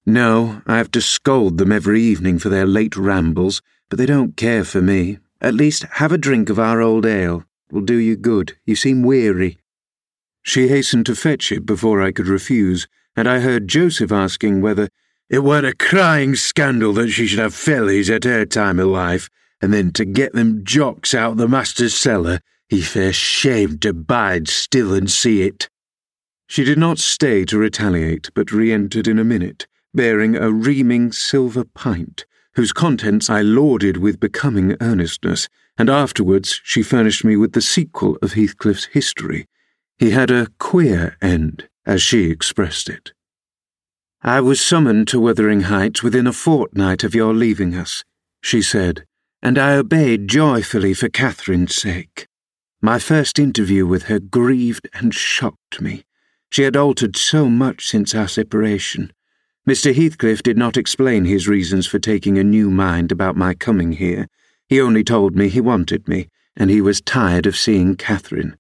No, 0.03 0.63
I 0.65 0.77
have 0.77 0.89
to 0.91 1.01
scold 1.01 1.59
them 1.59 1.71
every 1.71 2.01
evening 2.01 2.39
for 2.39 2.49
their 2.49 2.65
late 2.65 2.97
rambles, 2.97 3.61
but 3.87 3.99
they 3.99 4.07
don't 4.07 4.35
care 4.35 4.63
for 4.63 4.81
me. 4.81 5.19
At 5.39 5.53
least, 5.53 5.83
have 5.83 6.11
a 6.11 6.17
drink 6.17 6.49
of 6.49 6.57
our 6.57 6.81
old 6.81 7.05
ale. 7.05 7.43
It 7.69 7.73
will 7.73 7.81
do 7.81 7.97
you 7.97 8.15
good. 8.15 8.57
You 8.65 8.75
seem 8.75 9.03
weary. 9.03 9.59
She 10.41 10.69
hastened 10.69 11.05
to 11.05 11.15
fetch 11.15 11.51
it 11.51 11.67
before 11.67 12.01
I 12.01 12.11
could 12.11 12.27
refuse, 12.27 12.87
and 13.15 13.29
I 13.29 13.41
heard 13.41 13.67
Joseph 13.67 14.11
asking 14.11 14.61
whether 14.61 14.89
it 15.29 15.43
were 15.43 15.63
a 15.63 15.75
crying 15.75 16.33
scandal 16.33 16.93
that 16.93 17.09
she 17.09 17.27
should 17.27 17.37
have 17.37 17.53
fellies 17.53 18.09
at 18.09 18.23
her 18.23 18.47
time 18.47 18.79
of 18.79 18.87
life, 18.87 19.29
and 19.61 19.71
then 19.71 19.91
to 19.91 20.03
get 20.03 20.33
them 20.33 20.63
jocks 20.63 21.13
out 21.13 21.37
the 21.37 21.47
master's 21.47 21.93
cellar 21.93 22.39
he 22.71 22.79
fair 22.79 23.11
shamed 23.11 23.81
to 23.81 23.91
bide 23.91 24.47
still 24.47 24.93
and 24.93 25.11
see 25.11 25.41
it. 25.41 25.67
She 26.47 26.63
did 26.63 26.77
not 26.77 26.99
stay 26.99 27.43
to 27.43 27.57
retaliate, 27.57 28.29
but 28.33 28.53
re 28.53 28.71
entered 28.71 29.09
in 29.09 29.19
a 29.19 29.25
minute, 29.25 29.67
bearing 29.93 30.37
a 30.37 30.49
reaming 30.53 31.11
silver 31.11 31.65
pint, 31.65 32.25
whose 32.55 32.71
contents 32.71 33.29
I 33.29 33.41
lauded 33.41 33.97
with 33.97 34.21
becoming 34.21 34.77
earnestness, 34.79 35.49
and 35.77 35.89
afterwards 35.89 36.61
she 36.63 36.81
furnished 36.81 37.25
me 37.25 37.35
with 37.35 37.51
the 37.51 37.61
sequel 37.61 38.17
of 38.21 38.33
Heathcliff's 38.33 38.85
history. 38.85 39.47
He 39.99 40.11
had 40.11 40.31
a 40.31 40.47
queer 40.57 41.17
end, 41.21 41.67
as 41.85 42.01
she 42.01 42.31
expressed 42.31 42.87
it. 42.87 43.11
I 44.21 44.39
was 44.39 44.61
summoned 44.61 45.09
to 45.09 45.19
Wuthering 45.19 45.63
Heights 45.63 46.03
within 46.03 46.25
a 46.25 46.31
fortnight 46.31 47.03
of 47.03 47.13
your 47.13 47.33
leaving 47.33 47.75
us, 47.75 48.05
she 48.41 48.61
said, 48.61 49.03
and 49.41 49.59
I 49.59 49.73
obeyed 49.73 50.29
joyfully 50.29 50.93
for 50.93 51.09
Catherine's 51.09 51.75
sake. 51.75 52.27
My 52.83 52.97
first 52.97 53.37
interview 53.37 53.85
with 53.85 54.03
her 54.03 54.19
grieved 54.19 54.89
and 54.91 55.13
shocked 55.13 55.79
me. 55.81 56.03
She 56.49 56.63
had 56.63 56.75
altered 56.75 57.15
so 57.15 57.47
much 57.47 57.85
since 57.85 58.15
our 58.15 58.27
separation. 58.27 59.13
Mr. 59.69 59.93
Heathcliff 59.93 60.41
did 60.41 60.57
not 60.57 60.77
explain 60.77 61.25
his 61.25 61.47
reasons 61.47 61.85
for 61.85 61.99
taking 61.99 62.39
a 62.39 62.43
new 62.43 62.71
mind 62.71 63.11
about 63.11 63.37
my 63.37 63.53
coming 63.53 63.91
here. 63.91 64.27
He 64.67 64.81
only 64.81 65.03
told 65.03 65.35
me 65.35 65.47
he 65.47 65.61
wanted 65.61 66.07
me, 66.07 66.27
and 66.57 66.71
he 66.71 66.81
was 66.81 67.01
tired 67.01 67.45
of 67.45 67.55
seeing 67.55 67.95
Catherine. 67.95 68.57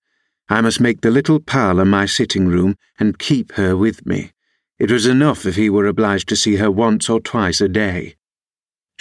I 0.47 0.61
must 0.61 0.79
make 0.79 1.01
the 1.01 1.09
little 1.09 1.39
parlour 1.39 1.85
my 1.85 2.05
sitting 2.05 2.47
room 2.47 2.75
and 2.99 3.17
keep 3.17 3.53
her 3.53 3.75
with 3.75 4.05
me. 4.05 4.33
It 4.77 4.91
was 4.91 5.07
enough 5.07 5.47
if 5.47 5.55
he 5.55 5.67
were 5.67 5.87
obliged 5.87 6.29
to 6.29 6.35
see 6.35 6.57
her 6.57 6.69
once 6.69 7.09
or 7.09 7.19
twice 7.19 7.59
a 7.59 7.67
day. 7.67 8.17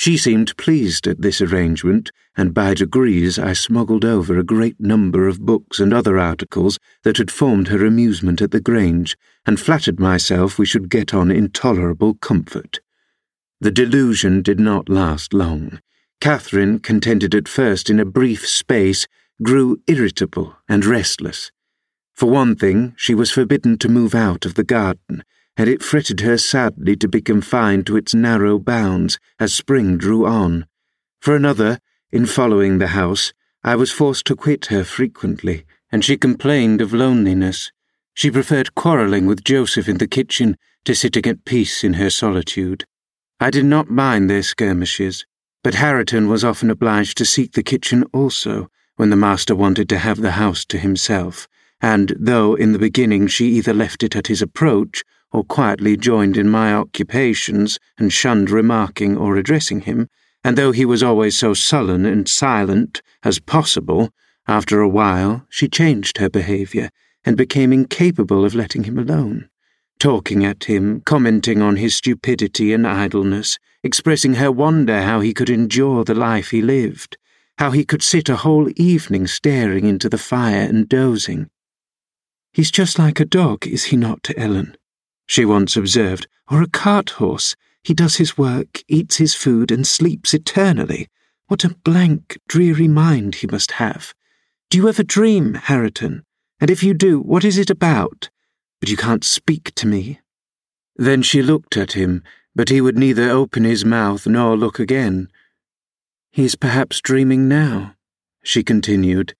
She 0.00 0.16
seemed 0.16 0.56
pleased 0.56 1.06
at 1.06 1.20
this 1.20 1.42
arrangement, 1.42 2.10
and 2.34 2.54
by 2.54 2.72
degrees 2.72 3.38
I 3.38 3.52
smuggled 3.52 4.02
over 4.02 4.38
a 4.38 4.42
great 4.42 4.80
number 4.80 5.28
of 5.28 5.44
books 5.44 5.78
and 5.78 5.92
other 5.92 6.18
articles 6.18 6.78
that 7.02 7.18
had 7.18 7.30
formed 7.30 7.68
her 7.68 7.84
amusement 7.84 8.40
at 8.40 8.50
the 8.50 8.62
Grange, 8.62 9.14
and 9.44 9.60
flattered 9.60 10.00
myself 10.00 10.58
we 10.58 10.64
should 10.64 10.88
get 10.88 11.12
on 11.12 11.30
in 11.30 11.50
tolerable 11.50 12.14
comfort. 12.14 12.80
The 13.60 13.70
delusion 13.70 14.40
did 14.40 14.58
not 14.58 14.88
last 14.88 15.34
long. 15.34 15.80
Catherine, 16.18 16.78
contented 16.78 17.34
at 17.34 17.46
first 17.46 17.90
in 17.90 18.00
a 18.00 18.06
brief 18.06 18.48
space, 18.48 19.06
grew 19.42 19.82
irritable 19.86 20.56
and 20.66 20.86
restless. 20.86 21.52
For 22.14 22.30
one 22.30 22.56
thing, 22.56 22.94
she 22.96 23.14
was 23.14 23.30
forbidden 23.30 23.76
to 23.76 23.88
move 23.90 24.14
out 24.14 24.46
of 24.46 24.54
the 24.54 24.64
garden, 24.64 25.24
and 25.60 25.68
it 25.68 25.82
fretted 25.82 26.20
her 26.20 26.38
sadly 26.38 26.96
to 26.96 27.06
be 27.06 27.20
confined 27.20 27.86
to 27.86 27.94
its 27.94 28.14
narrow 28.14 28.58
bounds 28.58 29.18
as 29.38 29.52
spring 29.52 29.98
drew 29.98 30.24
on. 30.24 30.64
For 31.20 31.36
another, 31.36 31.80
in 32.10 32.24
following 32.24 32.78
the 32.78 32.86
house, 32.86 33.34
I 33.62 33.76
was 33.76 33.92
forced 33.92 34.24
to 34.28 34.36
quit 34.36 34.66
her 34.66 34.84
frequently, 34.84 35.66
and 35.92 36.02
she 36.02 36.16
complained 36.16 36.80
of 36.80 36.94
loneliness. 36.94 37.72
She 38.14 38.30
preferred 38.30 38.74
quarrelling 38.74 39.26
with 39.26 39.44
Joseph 39.44 39.86
in 39.86 39.98
the 39.98 40.08
kitchen 40.08 40.56
to 40.86 40.94
sitting 40.94 41.26
at 41.26 41.44
peace 41.44 41.84
in 41.84 41.92
her 41.92 42.08
solitude. 42.08 42.86
I 43.38 43.50
did 43.50 43.66
not 43.66 43.90
mind 43.90 44.30
their 44.30 44.42
skirmishes, 44.42 45.26
but 45.62 45.74
Hareton 45.74 46.26
was 46.30 46.42
often 46.42 46.70
obliged 46.70 47.18
to 47.18 47.26
seek 47.26 47.52
the 47.52 47.62
kitchen 47.62 48.04
also 48.14 48.70
when 48.96 49.10
the 49.10 49.14
master 49.14 49.54
wanted 49.54 49.90
to 49.90 49.98
have 49.98 50.22
the 50.22 50.30
house 50.30 50.64
to 50.64 50.78
himself, 50.78 51.46
and 51.82 52.14
though 52.18 52.54
in 52.54 52.72
the 52.72 52.78
beginning 52.78 53.26
she 53.26 53.48
either 53.48 53.74
left 53.74 54.02
it 54.02 54.16
at 54.16 54.28
his 54.28 54.40
approach 54.40 55.04
or 55.32 55.44
quietly 55.44 55.96
joined 55.96 56.36
in 56.36 56.48
my 56.48 56.72
occupations 56.72 57.78
and 57.98 58.12
shunned 58.12 58.50
remarking 58.50 59.16
or 59.16 59.36
addressing 59.36 59.82
him, 59.82 60.08
and 60.42 60.56
though 60.56 60.72
he 60.72 60.84
was 60.84 61.02
always 61.02 61.36
so 61.36 61.54
sullen 61.54 62.04
and 62.06 62.28
silent 62.28 63.02
as 63.22 63.38
possible, 63.38 64.10
after 64.48 64.80
a 64.80 64.88
while 64.88 65.46
she 65.48 65.68
changed 65.68 66.18
her 66.18 66.28
behaviour 66.28 66.90
and 67.24 67.36
became 67.36 67.72
incapable 67.72 68.44
of 68.44 68.54
letting 68.54 68.84
him 68.84 68.98
alone, 68.98 69.48
talking 69.98 70.44
at 70.44 70.64
him, 70.64 71.02
commenting 71.02 71.60
on 71.60 71.76
his 71.76 71.94
stupidity 71.94 72.72
and 72.72 72.86
idleness, 72.86 73.58
expressing 73.82 74.34
her 74.34 74.50
wonder 74.50 75.02
how 75.02 75.20
he 75.20 75.34
could 75.34 75.50
endure 75.50 76.04
the 76.04 76.14
life 76.14 76.50
he 76.50 76.62
lived, 76.62 77.16
how 77.58 77.70
he 77.70 77.84
could 77.84 78.02
sit 78.02 78.28
a 78.28 78.36
whole 78.36 78.68
evening 78.76 79.26
staring 79.26 79.84
into 79.86 80.08
the 80.08 80.18
fire 80.18 80.62
and 80.62 80.88
dozing. 80.88 81.50
He's 82.52 82.70
just 82.70 82.98
like 82.98 83.20
a 83.20 83.24
dog, 83.24 83.66
is 83.66 83.84
he 83.84 83.96
not, 83.96 84.28
Ellen? 84.36 84.76
She 85.30 85.44
once 85.44 85.76
observed, 85.76 86.26
or 86.50 86.60
a 86.60 86.66
cart 86.66 87.10
horse. 87.10 87.54
He 87.84 87.94
does 87.94 88.16
his 88.16 88.36
work, 88.36 88.82
eats 88.88 89.18
his 89.18 89.32
food, 89.32 89.70
and 89.70 89.86
sleeps 89.86 90.34
eternally. 90.34 91.06
What 91.46 91.62
a 91.62 91.76
blank, 91.84 92.36
dreary 92.48 92.88
mind 92.88 93.36
he 93.36 93.46
must 93.46 93.70
have. 93.82 94.12
Do 94.70 94.78
you 94.78 94.88
ever 94.88 95.04
dream, 95.04 95.54
Hareton? 95.54 96.24
And 96.60 96.68
if 96.68 96.82
you 96.82 96.94
do, 96.94 97.20
what 97.20 97.44
is 97.44 97.58
it 97.58 97.70
about? 97.70 98.28
But 98.80 98.88
you 98.88 98.96
can't 98.96 99.22
speak 99.22 99.72
to 99.76 99.86
me. 99.86 100.18
Then 100.96 101.22
she 101.22 101.42
looked 101.42 101.76
at 101.76 101.92
him, 101.92 102.24
but 102.56 102.68
he 102.68 102.80
would 102.80 102.98
neither 102.98 103.30
open 103.30 103.62
his 103.62 103.84
mouth 103.84 104.26
nor 104.26 104.56
look 104.56 104.80
again. 104.80 105.28
He 106.32 106.44
is 106.44 106.56
perhaps 106.56 107.00
dreaming 107.00 107.46
now, 107.46 107.94
she 108.42 108.64
continued. 108.64 109.36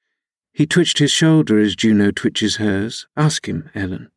He 0.52 0.66
twitched 0.66 0.98
his 0.98 1.10
shoulder 1.10 1.58
as 1.58 1.74
Juno 1.74 2.12
twitches 2.12 2.56
hers. 2.56 3.08
Ask 3.16 3.48
him, 3.48 3.70
Ellen. 3.74 4.12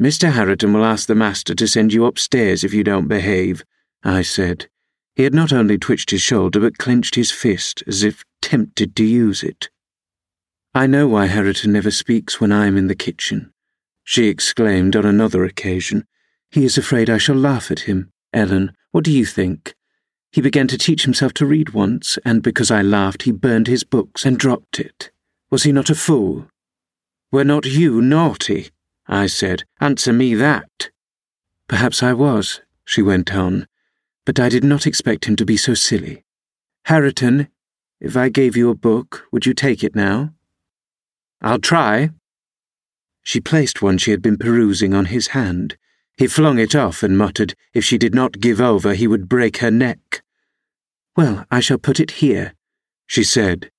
Mr. 0.00 0.32
Hareton 0.32 0.72
will 0.72 0.84
ask 0.84 1.08
the 1.08 1.14
master 1.14 1.54
to 1.54 1.66
send 1.66 1.92
you 1.92 2.04
upstairs 2.04 2.62
if 2.62 2.72
you 2.72 2.84
don't 2.84 3.08
behave, 3.08 3.64
I 4.04 4.22
said. 4.22 4.68
He 5.16 5.24
had 5.24 5.34
not 5.34 5.52
only 5.52 5.76
twitched 5.76 6.10
his 6.10 6.22
shoulder 6.22 6.60
but 6.60 6.78
clenched 6.78 7.16
his 7.16 7.32
fist, 7.32 7.82
as 7.86 8.04
if 8.04 8.24
tempted 8.40 8.94
to 8.96 9.04
use 9.04 9.42
it. 9.42 9.68
I 10.74 10.86
know 10.86 11.08
why 11.08 11.26
Hareton 11.26 11.72
never 11.72 11.90
speaks 11.90 12.40
when 12.40 12.52
I 12.52 12.66
am 12.66 12.76
in 12.76 12.86
the 12.86 12.94
kitchen, 12.94 13.52
she 14.10 14.28
exclaimed 14.28 14.96
on 14.96 15.04
another 15.04 15.44
occasion. 15.44 16.06
He 16.50 16.64
is 16.64 16.78
afraid 16.78 17.10
I 17.10 17.18
shall 17.18 17.36
laugh 17.36 17.70
at 17.70 17.80
him. 17.80 18.10
Ellen, 18.32 18.72
what 18.90 19.04
do 19.04 19.12
you 19.12 19.26
think? 19.26 19.74
He 20.32 20.40
began 20.40 20.66
to 20.68 20.78
teach 20.78 21.02
himself 21.02 21.34
to 21.34 21.44
read 21.44 21.74
once, 21.74 22.18
and 22.24 22.42
because 22.42 22.70
I 22.70 22.80
laughed, 22.80 23.24
he 23.24 23.32
burned 23.32 23.66
his 23.66 23.84
books 23.84 24.24
and 24.24 24.38
dropped 24.38 24.80
it. 24.80 25.10
Was 25.50 25.64
he 25.64 25.72
not 25.72 25.90
a 25.90 25.94
fool? 25.94 26.46
Were 27.30 27.44
not 27.44 27.66
you 27.66 28.00
naughty? 28.00 28.70
I 29.08 29.26
said. 29.26 29.64
Answer 29.80 30.12
me 30.12 30.34
that. 30.34 30.90
Perhaps 31.66 32.02
I 32.02 32.12
was, 32.12 32.60
she 32.84 33.02
went 33.02 33.34
on, 33.34 33.66
but 34.26 34.38
I 34.38 34.48
did 34.48 34.64
not 34.64 34.86
expect 34.86 35.24
him 35.24 35.36
to 35.36 35.46
be 35.46 35.56
so 35.56 35.74
silly. 35.74 36.24
Hareton, 36.84 37.48
if 38.00 38.16
I 38.16 38.28
gave 38.28 38.56
you 38.56 38.70
a 38.70 38.74
book, 38.74 39.26
would 39.32 39.46
you 39.46 39.54
take 39.54 39.82
it 39.82 39.96
now? 39.96 40.34
I'll 41.40 41.58
try. 41.58 42.10
She 43.22 43.40
placed 43.40 43.82
one 43.82 43.98
she 43.98 44.10
had 44.10 44.22
been 44.22 44.38
perusing 44.38 44.94
on 44.94 45.06
his 45.06 45.28
hand. 45.28 45.76
He 46.16 46.26
flung 46.26 46.58
it 46.58 46.74
off 46.74 47.02
and 47.02 47.16
muttered 47.16 47.54
if 47.72 47.84
she 47.84 47.98
did 47.98 48.14
not 48.14 48.40
give 48.40 48.60
over 48.60 48.94
he 48.94 49.06
would 49.06 49.28
break 49.28 49.58
her 49.58 49.70
neck. 49.70 50.22
Well, 51.16 51.46
I 51.50 51.60
shall 51.60 51.78
put 51.78 52.00
it 52.00 52.22
here, 52.22 52.54
she 53.06 53.24
said, 53.24 53.70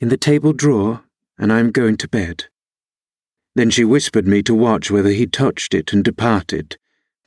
in 0.00 0.08
the 0.08 0.16
table 0.16 0.52
drawer, 0.52 1.04
and 1.38 1.52
I 1.52 1.60
am 1.60 1.70
going 1.70 1.96
to 1.98 2.08
bed. 2.08 2.46
Then 3.56 3.70
she 3.70 3.84
whispered 3.84 4.28
me 4.28 4.42
to 4.42 4.54
watch 4.54 4.90
whether 4.90 5.08
he 5.08 5.26
touched 5.26 5.72
it 5.72 5.94
and 5.94 6.04
departed, 6.04 6.76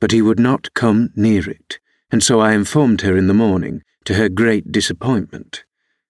but 0.00 0.12
he 0.12 0.22
would 0.22 0.38
not 0.38 0.72
come 0.74 1.10
near 1.16 1.50
it, 1.50 1.80
and 2.12 2.22
so 2.22 2.38
I 2.38 2.52
informed 2.52 3.00
her 3.00 3.16
in 3.16 3.26
the 3.26 3.34
morning, 3.34 3.82
to 4.04 4.14
her 4.14 4.28
great 4.28 4.70
disappointment. 4.70 5.64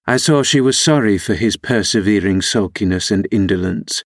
I 0.06 0.18
saw 0.18 0.42
she 0.42 0.60
was 0.60 0.78
sorry 0.78 1.16
for 1.16 1.32
his 1.32 1.56
persevering 1.56 2.42
sulkiness 2.42 3.10
and 3.10 3.26
indolence. 3.30 4.04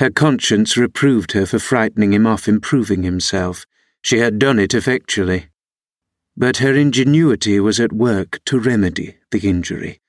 Her 0.00 0.10
conscience 0.10 0.76
reproved 0.76 1.30
her 1.30 1.46
for 1.46 1.60
frightening 1.60 2.12
him 2.12 2.26
off 2.26 2.48
improving 2.48 3.04
himself. 3.04 3.64
She 4.02 4.18
had 4.18 4.40
done 4.40 4.58
it 4.58 4.74
effectually. 4.74 5.46
But 6.36 6.56
her 6.56 6.74
ingenuity 6.74 7.60
was 7.60 7.78
at 7.78 7.92
work 7.92 8.40
to 8.46 8.58
remedy 8.58 9.18
the 9.30 9.48
injury. 9.48 10.00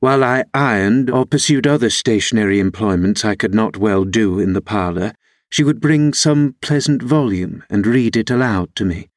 While 0.00 0.22
I 0.22 0.44
ironed 0.54 1.10
or 1.10 1.26
pursued 1.26 1.66
other 1.66 1.90
stationary 1.90 2.60
employments 2.60 3.24
I 3.24 3.34
could 3.34 3.52
not 3.52 3.76
well 3.76 4.04
do 4.04 4.38
in 4.38 4.52
the 4.52 4.62
parlour, 4.62 5.12
she 5.50 5.64
would 5.64 5.80
bring 5.80 6.12
some 6.12 6.54
pleasant 6.60 7.02
volume 7.02 7.64
and 7.68 7.84
read 7.84 8.16
it 8.16 8.30
aloud 8.30 8.76
to 8.76 8.84
me. 8.84 9.08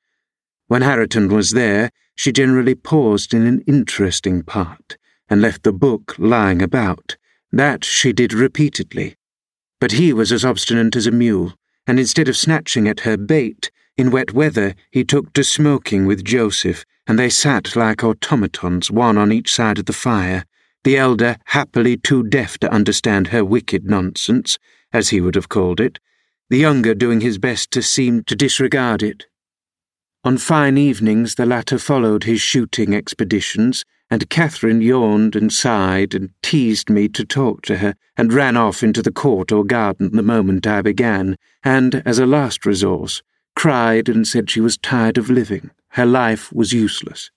When 0.68 0.82
Hareton 0.82 1.28
was 1.28 1.52
there, 1.52 1.92
she 2.16 2.32
generally 2.32 2.74
paused 2.74 3.32
in 3.32 3.46
an 3.46 3.62
interesting 3.68 4.42
part 4.42 4.98
and 5.30 5.40
left 5.40 5.62
the 5.62 5.72
book 5.72 6.16
lying 6.18 6.64
about. 6.64 7.16
That 7.52 7.84
she 7.86 8.12
did 8.12 8.34
repeatedly. 8.34 9.16
But 9.80 9.94
he 9.94 10.14
was 10.14 10.32
as 10.32 10.44
obstinate 10.44 10.96
as 10.96 11.06
a 11.06 11.12
mule, 11.12 11.54
and 11.86 12.00
instead 12.00 12.28
of 12.28 12.38
snatching 12.38 12.88
at 12.88 13.02
her 13.02 13.18
bait, 13.18 13.70
in 13.98 14.10
wet 14.10 14.34
weather 14.34 14.74
he 14.90 15.04
took 15.04 15.34
to 15.34 15.44
smoking 15.44 16.08
with 16.08 16.24
Joseph, 16.24 16.86
and 17.06 17.20
they 17.20 17.30
sat 17.30 17.76
like 17.76 18.04
automatons, 18.04 18.90
one 18.90 19.18
on 19.18 19.32
each 19.32 19.54
side 19.54 19.78
of 19.78 19.86
the 19.86 19.94
fire, 19.94 20.46
the 20.84 20.98
elder 20.98 21.38
happily 21.46 21.98
too 21.98 22.24
deaf 22.24 22.58
to 22.60 22.72
understand 22.72 23.28
her 23.28 23.46
wicked 23.46 23.86
nonsense, 23.86 24.58
as 24.92 25.10
he 25.10 25.22
would 25.22 25.36
have 25.36 25.50
called 25.50 25.80
it, 25.80 26.00
the 26.50 26.58
younger 26.58 26.94
doing 26.94 27.22
his 27.22 27.38
best 27.38 27.72
to 27.72 27.82
seem 27.82 28.24
to 28.24 28.36
disregard 28.36 29.02
it. 29.02 29.26
On 30.24 30.38
fine 30.38 30.78
evenings 30.78 31.36
the 31.36 31.46
latter 31.46 31.80
followed 31.80 32.26
his 32.26 32.42
shooting 32.42 32.94
expeditions, 32.94 33.86
and 34.10 34.30
Catherine 34.30 34.82
yawned 34.82 35.36
and 35.36 35.52
sighed 35.52 36.14
and 36.14 36.30
teased 36.44 36.90
me 36.90 37.08
to 37.08 37.26
talk 37.26 37.62
to 37.64 37.78
her, 37.78 37.96
and 38.18 38.34
ran 38.34 38.58
off 38.58 38.84
into 38.84 39.02
the 39.02 39.12
court 39.12 39.52
or 39.52 39.64
garden 39.64 40.12
the 40.12 40.22
moment 40.22 40.68
I 40.68 40.82
began, 40.82 41.38
and, 41.64 42.04
as 42.06 42.20
a 42.20 42.26
last 42.26 42.66
resource, 42.66 43.24
cried 43.56 44.10
and 44.10 44.28
said 44.28 44.50
she 44.50 44.60
was 44.60 44.78
tired 44.78 45.18
of 45.18 45.30
living, 45.30 45.72
her 45.92 46.06
life 46.06 46.52
was 46.52 46.74
useless. 46.74 47.32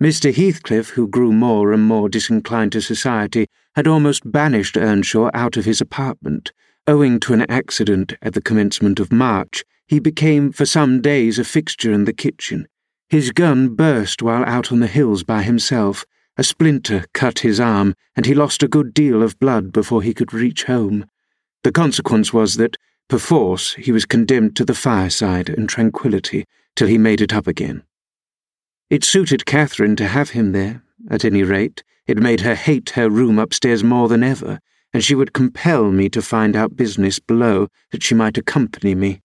Mr. 0.00 0.32
Heathcliff, 0.32 0.90
who 0.90 1.08
grew 1.08 1.32
more 1.32 1.72
and 1.72 1.82
more 1.82 2.08
disinclined 2.08 2.70
to 2.72 2.80
society, 2.80 3.48
had 3.74 3.88
almost 3.88 4.30
banished 4.30 4.76
Earnshaw 4.76 5.28
out 5.34 5.56
of 5.56 5.64
his 5.64 5.80
apartment. 5.80 6.52
Owing 6.86 7.18
to 7.20 7.32
an 7.34 7.42
accident 7.50 8.14
at 8.22 8.32
the 8.32 8.40
commencement 8.40 9.00
of 9.00 9.10
March, 9.10 9.64
he 9.88 9.98
became 9.98 10.52
for 10.52 10.64
some 10.64 11.00
days 11.00 11.38
a 11.38 11.44
fixture 11.44 11.92
in 11.92 12.04
the 12.04 12.12
kitchen, 12.12 12.68
his 13.08 13.32
gun 13.32 13.74
burst 13.74 14.22
while 14.22 14.44
out 14.44 14.70
on 14.70 14.78
the 14.78 14.86
hills 14.86 15.24
by 15.24 15.42
himself. 15.42 16.04
A 16.36 16.44
splinter 16.44 17.04
cut 17.12 17.40
his 17.40 17.58
arm, 17.58 17.96
and 18.14 18.24
he 18.24 18.34
lost 18.34 18.62
a 18.62 18.68
good 18.68 18.94
deal 18.94 19.24
of 19.24 19.40
blood 19.40 19.72
before 19.72 20.02
he 20.02 20.14
could 20.14 20.32
reach 20.32 20.64
home. 20.64 21.06
The 21.64 21.72
consequence 21.72 22.32
was 22.32 22.54
that, 22.58 22.76
perforce, 23.08 23.74
he 23.74 23.90
was 23.90 24.04
condemned 24.04 24.54
to 24.56 24.64
the 24.64 24.74
fireside 24.74 25.48
and 25.48 25.68
tranquillity 25.68 26.44
till 26.76 26.86
he 26.86 26.98
made 26.98 27.20
it 27.20 27.32
up 27.32 27.48
again. 27.48 27.82
It 28.90 29.04
suited 29.04 29.44
Catherine 29.44 29.96
to 29.96 30.08
have 30.08 30.30
him 30.30 30.52
there, 30.52 30.82
at 31.10 31.24
any 31.24 31.42
rate. 31.42 31.82
It 32.06 32.16
made 32.16 32.40
her 32.40 32.54
hate 32.54 32.90
her 32.90 33.10
room 33.10 33.38
upstairs 33.38 33.84
more 33.84 34.08
than 34.08 34.22
ever, 34.22 34.60
and 34.94 35.04
she 35.04 35.14
would 35.14 35.34
compel 35.34 35.92
me 35.92 36.08
to 36.08 36.22
find 36.22 36.56
out 36.56 36.74
business 36.76 37.18
below 37.18 37.68
that 37.90 38.02
she 38.02 38.14
might 38.14 38.38
accompany 38.38 38.94
me. 38.94 39.20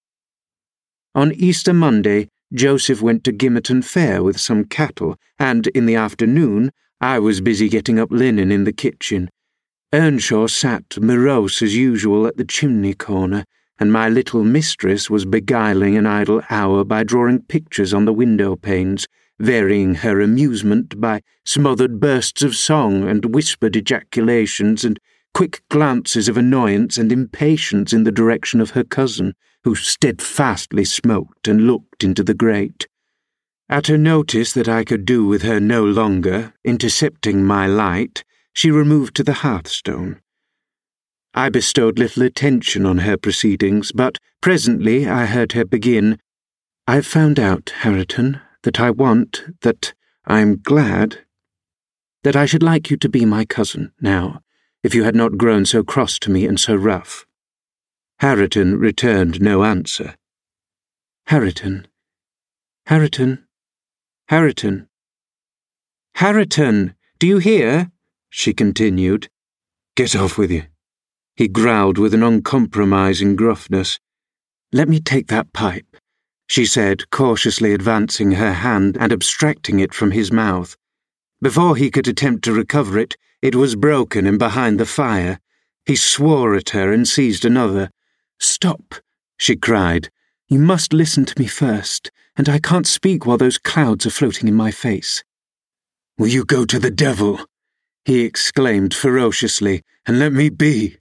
On 1.15 1.31
Easter 1.31 1.73
Monday, 1.73 2.27
Joseph 2.53 3.01
went 3.01 3.23
to 3.23 3.31
Gimmerton 3.31 3.85
Fair 3.85 4.21
with 4.21 4.37
some 4.37 4.65
cattle, 4.65 5.15
and 5.39 5.67
in 5.67 5.85
the 5.85 5.95
afternoon 5.95 6.71
I 6.99 7.19
was 7.19 7.39
busy 7.39 7.69
getting 7.69 7.99
up 7.99 8.11
linen 8.11 8.51
in 8.51 8.65
the 8.65 8.73
kitchen. 8.73 9.29
Earnshaw 9.93 10.47
sat 10.47 10.97
morose 10.99 11.61
as 11.61 11.75
usual 11.75 12.27
at 12.27 12.35
the 12.35 12.43
chimney 12.43 12.93
corner, 12.93 13.45
and 13.79 13.93
my 13.93 14.09
little 14.09 14.43
mistress 14.43 15.09
was 15.09 15.23
beguiling 15.23 15.95
an 15.95 16.05
idle 16.05 16.41
hour 16.49 16.83
by 16.83 17.03
drawing 17.03 17.41
pictures 17.43 17.93
on 17.93 18.03
the 18.03 18.13
window 18.13 18.57
panes, 18.57 19.07
varying 19.43 19.95
her 19.95 20.21
amusement 20.21 20.99
by 21.01 21.21
smothered 21.45 21.99
bursts 21.99 22.41
of 22.43 22.55
song 22.55 23.07
and 23.07 23.35
whispered 23.35 23.75
ejaculations 23.75 24.85
and 24.85 24.97
quick 25.33 25.61
glances 25.69 26.29
of 26.29 26.37
annoyance 26.37 26.97
and 26.97 27.11
impatience 27.11 27.91
in 27.91 28.05
the 28.05 28.11
direction 28.11 28.61
of 28.61 28.71
her 28.71 28.83
cousin 28.85 29.33
who 29.65 29.75
steadfastly 29.75 30.85
smoked 30.85 31.47
and 31.47 31.67
looked 31.67 32.03
into 32.03 32.23
the 32.23 32.33
grate. 32.33 32.87
At 33.67 33.89
a 33.89 33.97
notice 33.97 34.53
that 34.53 34.69
I 34.69 34.83
could 34.83 35.03
do 35.03 35.25
with 35.25 35.41
her 35.41 35.59
no 35.59 35.83
longer, 35.83 36.53
intercepting 36.63 37.43
my 37.43 37.67
light, 37.67 38.23
she 38.53 38.71
removed 38.71 39.15
to 39.15 39.23
the 39.23 39.33
hearthstone. 39.33 40.21
I 41.33 41.49
bestowed 41.49 41.99
little 41.99 42.23
attention 42.23 42.85
on 42.85 42.99
her 42.99 43.17
proceedings, 43.17 43.91
but 43.91 44.19
presently 44.41 45.07
I 45.07 45.25
heard 45.25 45.53
her 45.53 45.65
begin, 45.65 46.19
I've 46.87 47.07
found 47.07 47.39
out, 47.39 47.73
Hareton, 47.79 48.39
that 48.63 48.79
I 48.79 48.89
want, 48.89 49.43
that 49.61 49.93
I'm 50.25 50.57
glad, 50.57 51.19
that 52.23 52.35
I 52.35 52.45
should 52.45 52.63
like 52.63 52.89
you 52.89 52.97
to 52.97 53.09
be 53.09 53.25
my 53.25 53.45
cousin 53.45 53.91
now, 54.01 54.41
if 54.83 54.95
you 54.95 55.03
had 55.03 55.15
not 55.15 55.37
grown 55.37 55.65
so 55.65 55.83
cross 55.83 56.17
to 56.19 56.31
me 56.31 56.45
and 56.45 56.59
so 56.59 56.75
rough. 56.75 57.25
Hareton 58.19 58.79
returned 58.79 59.41
no 59.41 59.63
answer. 59.63 60.15
Hareton. 61.27 61.87
Hareton. 62.87 63.45
Hareton. 64.29 64.87
Hareton, 66.15 66.95
do 67.19 67.27
you 67.27 67.37
hear? 67.37 67.91
she 68.29 68.53
continued. 68.53 69.29
Get 69.95 70.15
off 70.15 70.37
with 70.37 70.51
you. 70.51 70.63
He 71.35 71.47
growled 71.47 71.97
with 71.97 72.13
an 72.13 72.23
uncompromising 72.23 73.35
gruffness. 73.35 73.99
Let 74.71 74.87
me 74.87 74.99
take 74.99 75.27
that 75.27 75.51
pipe, 75.53 75.92
she 76.53 76.67
said, 76.67 77.09
cautiously 77.09 77.73
advancing 77.73 78.33
her 78.33 78.53
hand 78.53 78.95
and 78.99 79.11
abstracting 79.11 79.79
it 79.79 79.91
from 79.91 80.11
his 80.11 80.31
mouth. 80.31 80.77
Before 81.41 81.75
he 81.75 81.89
could 81.89 82.07
attempt 82.07 82.43
to 82.43 82.53
recover 82.53 82.99
it, 82.99 83.17
it 83.41 83.55
was 83.55 83.75
broken 83.75 84.27
and 84.27 84.37
behind 84.37 84.79
the 84.79 84.85
fire. 84.85 85.39
He 85.87 85.95
swore 85.95 86.53
at 86.53 86.69
her 86.69 86.93
and 86.93 87.07
seized 87.07 87.43
another. 87.43 87.89
Stop, 88.39 88.93
she 89.35 89.55
cried. 89.55 90.11
You 90.47 90.59
must 90.59 90.93
listen 90.93 91.25
to 91.25 91.39
me 91.41 91.47
first, 91.47 92.11
and 92.37 92.47
I 92.47 92.59
can't 92.59 92.85
speak 92.85 93.25
while 93.25 93.39
those 93.39 93.57
clouds 93.57 94.05
are 94.05 94.11
floating 94.11 94.47
in 94.47 94.53
my 94.53 94.69
face. 94.69 95.23
Will 96.19 96.27
you 96.27 96.45
go 96.45 96.65
to 96.65 96.77
the 96.77 96.91
devil? 96.91 97.43
he 98.05 98.21
exclaimed 98.21 98.93
ferociously, 98.93 99.81
and 100.05 100.19
let 100.19 100.31
me 100.33 100.49
be. 100.49 100.97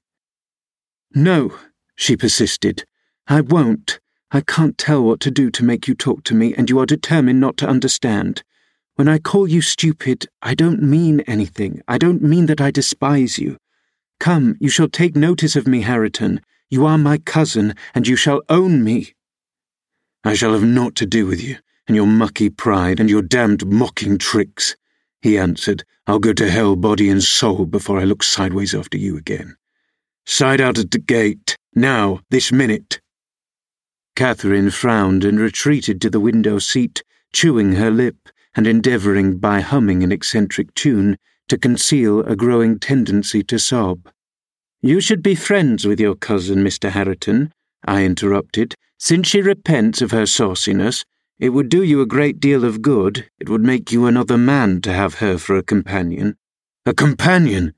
No, 1.14 1.58
she 1.94 2.16
persisted. 2.16 2.86
I 3.28 3.42
won't. 3.42 4.00
I 4.34 4.40
can't 4.40 4.78
tell 4.78 5.02
what 5.02 5.20
to 5.20 5.30
do 5.30 5.50
to 5.50 5.64
make 5.64 5.86
you 5.86 5.94
talk 5.94 6.24
to 6.24 6.34
me, 6.34 6.54
and 6.54 6.70
you 6.70 6.78
are 6.78 6.86
determined 6.86 7.38
not 7.38 7.58
to 7.58 7.68
understand. 7.68 8.42
When 8.94 9.06
I 9.06 9.18
call 9.18 9.46
you 9.46 9.60
stupid, 9.60 10.26
I 10.40 10.54
don't 10.54 10.82
mean 10.82 11.20
anything. 11.26 11.82
I 11.86 11.98
don't 11.98 12.22
mean 12.22 12.46
that 12.46 12.60
I 12.60 12.70
despise 12.70 13.38
you. 13.38 13.58
Come, 14.18 14.56
you 14.58 14.70
shall 14.70 14.88
take 14.88 15.14
notice 15.14 15.54
of 15.54 15.66
me, 15.66 15.82
Hareton. 15.82 16.40
You 16.70 16.86
are 16.86 16.96
my 16.96 17.18
cousin, 17.18 17.74
and 17.94 18.08
you 18.08 18.16
shall 18.16 18.40
own 18.48 18.82
me. 18.82 19.12
I 20.24 20.32
shall 20.32 20.54
have 20.54 20.64
naught 20.64 20.94
to 20.96 21.06
do 21.06 21.26
with 21.26 21.42
you, 21.42 21.58
and 21.86 21.94
your 21.94 22.06
mucky 22.06 22.48
pride, 22.48 23.00
and 23.00 23.10
your 23.10 23.20
damned 23.20 23.66
mocking 23.66 24.16
tricks, 24.16 24.76
he 25.20 25.36
answered, 25.36 25.84
I'll 26.06 26.18
go 26.18 26.32
to 26.32 26.50
hell 26.50 26.74
body 26.74 27.10
and 27.10 27.22
soul 27.22 27.66
before 27.66 28.00
I 28.00 28.04
look 28.04 28.22
sideways 28.22 28.74
after 28.74 28.96
you 28.96 29.18
again. 29.18 29.56
Side 30.24 30.62
out 30.62 30.78
at 30.78 30.90
the 30.90 30.98
gate, 30.98 31.58
now, 31.74 32.20
this 32.30 32.50
minute. 32.50 33.01
Catherine 34.14 34.70
frowned 34.70 35.24
and 35.24 35.40
retreated 35.40 36.00
to 36.00 36.10
the 36.10 36.20
window 36.20 36.58
seat, 36.58 37.02
chewing 37.32 37.72
her 37.72 37.90
lip 37.90 38.28
and 38.54 38.66
endeavouring 38.66 39.38
by 39.38 39.60
humming 39.60 40.02
an 40.02 40.12
eccentric 40.12 40.74
tune 40.74 41.16
to 41.48 41.56
conceal 41.58 42.20
a 42.20 42.36
growing 42.36 42.78
tendency 42.78 43.42
to 43.42 43.58
sob. 43.58 44.08
You 44.82 45.00
should 45.00 45.22
be 45.22 45.34
friends 45.34 45.86
with 45.86 46.00
your 46.00 46.14
cousin, 46.14 46.62
Mr. 46.62 46.90
Hareton, 46.90 47.52
I 47.86 48.04
interrupted. 48.04 48.74
Since 48.98 49.28
she 49.28 49.40
repents 49.40 50.02
of 50.02 50.10
her 50.10 50.26
sauciness, 50.26 51.04
it 51.38 51.50
would 51.50 51.68
do 51.68 51.82
you 51.82 52.00
a 52.00 52.06
great 52.06 52.38
deal 52.38 52.64
of 52.64 52.82
good. 52.82 53.28
It 53.38 53.48
would 53.48 53.62
make 53.62 53.92
you 53.92 54.06
another 54.06 54.38
man 54.38 54.80
to 54.82 54.92
have 54.92 55.16
her 55.16 55.38
for 55.38 55.56
a 55.56 55.62
companion. 55.62 56.36
A 56.86 56.92
companion? 56.94 57.74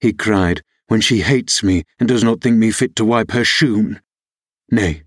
he 0.00 0.12
cried, 0.12 0.62
when 0.88 1.00
she 1.00 1.20
hates 1.20 1.62
me 1.62 1.84
and 1.98 2.08
does 2.08 2.22
not 2.22 2.40
think 2.40 2.56
me 2.56 2.70
fit 2.70 2.94
to 2.96 3.04
wipe 3.04 3.30
her 3.30 3.44
shoon. 3.44 4.00
Nay, 4.70 5.03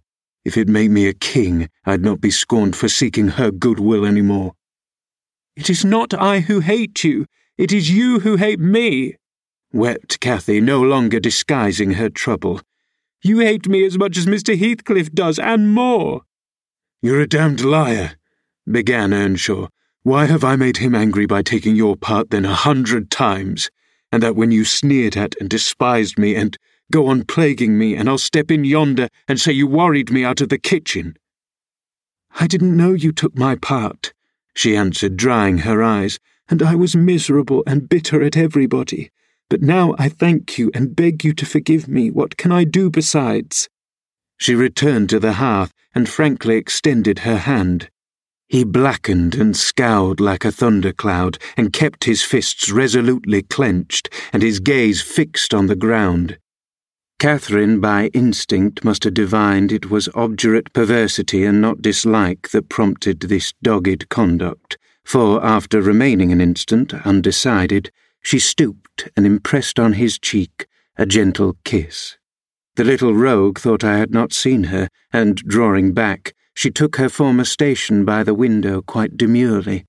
if 0.47 0.55
it 0.55 0.69
made 0.69 0.91
me 0.91 1.07
a 1.07 1.13
king, 1.13 1.69
I'd 1.85 2.01
not 2.01 2.21
be 2.21 2.31
scorned 2.31 2.75
for 2.75 2.87
seeking 2.87 3.27
her 3.27 3.51
goodwill 3.51 4.05
any 4.05 4.21
more. 4.21 4.53
It 5.57 5.69
is 5.69 5.83
not 5.83 6.13
I 6.13 6.39
who 6.39 6.61
hate 6.61 7.03
you, 7.03 7.25
it 7.57 7.73
is 7.73 7.91
you 7.91 8.21
who 8.21 8.37
hate 8.37 8.59
me, 8.59 9.15
wept 9.73 10.21
Cathy, 10.21 10.61
no 10.61 10.81
longer 10.81 11.19
disguising 11.19 11.93
her 11.93 12.09
trouble. 12.09 12.61
You 13.21 13.39
hate 13.39 13.67
me 13.67 13.85
as 13.85 13.97
much 13.97 14.17
as 14.17 14.25
Mr. 14.25 14.57
Heathcliff 14.57 15.11
does, 15.11 15.37
and 15.37 15.73
more. 15.73 16.21
You're 17.01 17.19
a 17.19 17.27
damned 17.27 17.65
liar, 17.65 18.15
began 18.71 19.13
Earnshaw. 19.13 19.67
Why 20.03 20.27
have 20.27 20.45
I 20.45 20.55
made 20.55 20.77
him 20.77 20.95
angry 20.95 21.25
by 21.25 21.41
taking 21.41 21.75
your 21.75 21.97
part 21.97 22.29
then 22.29 22.45
a 22.45 22.53
hundred 22.53 23.11
times? 23.11 23.69
And 24.13 24.23
that 24.23 24.37
when 24.37 24.51
you 24.51 24.63
sneered 24.63 25.17
at 25.17 25.35
and 25.41 25.49
despised 25.49 26.17
me 26.17 26.35
and 26.35 26.57
go 26.91 27.07
on 27.07 27.23
plaguing 27.23 27.77
me, 27.77 27.95
and 27.95 28.07
I'll 28.09 28.17
step 28.17 28.49
in 28.51 28.63
yonder 28.63 29.09
and 29.27 29.39
say 29.39 29.51
you 29.51 29.67
worried 29.67 30.11
me 30.11 30.23
out 30.23 30.41
of 30.41 30.49
the 30.49 30.57
kitchen. 30.57 31.17
I 32.39 32.47
didn't 32.47 32.77
know 32.77 32.93
you 32.93 33.11
took 33.11 33.37
my 33.37 33.55
part, 33.55 34.13
she 34.53 34.75
answered, 34.75 35.17
drying 35.17 35.59
her 35.59 35.83
eyes, 35.83 36.19
and 36.49 36.63
I 36.63 36.75
was 36.75 36.95
miserable 36.95 37.63
and 37.67 37.89
bitter 37.89 38.23
at 38.23 38.37
everybody. 38.37 39.11
But 39.49 39.61
now 39.61 39.95
I 39.97 40.09
thank 40.09 40.57
you 40.57 40.71
and 40.73 40.95
beg 40.95 41.23
you 41.23 41.33
to 41.33 41.45
forgive 41.45 41.87
me. 41.87 42.09
What 42.11 42.37
can 42.37 42.51
I 42.51 42.63
do 42.63 42.89
besides? 42.89 43.69
She 44.37 44.55
returned 44.55 45.09
to 45.09 45.19
the 45.19 45.33
hearth 45.33 45.73
and 45.95 46.07
frankly 46.07 46.57
extended 46.57 47.19
her 47.19 47.37
hand. 47.37 47.89
He 48.49 48.63
blackened 48.63 49.35
and 49.35 49.57
scowled 49.57 50.19
like 50.19 50.45
a 50.45 50.51
thundercloud 50.51 51.37
and 51.57 51.73
kept 51.73 52.05
his 52.05 52.23
fists 52.23 52.69
resolutely 52.69 53.41
clenched 53.41 54.09
and 54.31 54.41
his 54.41 54.59
gaze 54.59 55.01
fixed 55.01 55.53
on 55.53 55.67
the 55.67 55.75
ground. 55.75 56.37
Catherine, 57.19 57.81
by 57.81 58.11
instinct, 58.13 58.83
must 58.83 59.03
have 59.03 59.15
divined 59.15 59.71
it 59.71 59.89
was 59.89 60.07
obdurate 60.13 60.71
perversity 60.71 61.45
and 61.45 61.59
not 61.59 61.81
dislike 61.81 62.49
that 62.49 62.69
prompted 62.69 63.21
this 63.21 63.53
dogged 63.63 64.07
conduct, 64.09 64.77
for 65.03 65.43
after 65.43 65.81
remaining 65.81 66.31
an 66.31 66.39
instant 66.39 66.93
undecided, 66.93 67.91
she 68.21 68.37
stooped 68.37 69.09
and 69.17 69.25
impressed 69.25 69.79
on 69.79 69.93
his 69.93 70.19
cheek 70.19 70.67
a 70.95 71.07
gentle 71.07 71.57
kiss. 71.63 72.17
The 72.75 72.83
little 72.83 73.15
rogue 73.15 73.57
thought 73.57 73.83
I 73.83 73.97
had 73.97 74.11
not 74.11 74.31
seen 74.31 74.65
her, 74.65 74.87
and 75.11 75.37
drawing 75.37 75.93
back, 75.93 76.35
she 76.53 76.69
took 76.69 76.97
her 76.97 77.09
former 77.09 77.45
station 77.45 78.05
by 78.05 78.21
the 78.21 78.35
window 78.35 78.83
quite 78.83 79.17
demurely. 79.17 79.85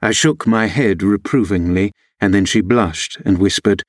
I 0.00 0.12
shook 0.12 0.46
my 0.46 0.66
head 0.66 1.02
reprovingly, 1.02 1.90
and 2.20 2.32
then 2.32 2.44
she 2.44 2.60
blushed 2.60 3.18
and 3.24 3.38
whispered, 3.38 3.82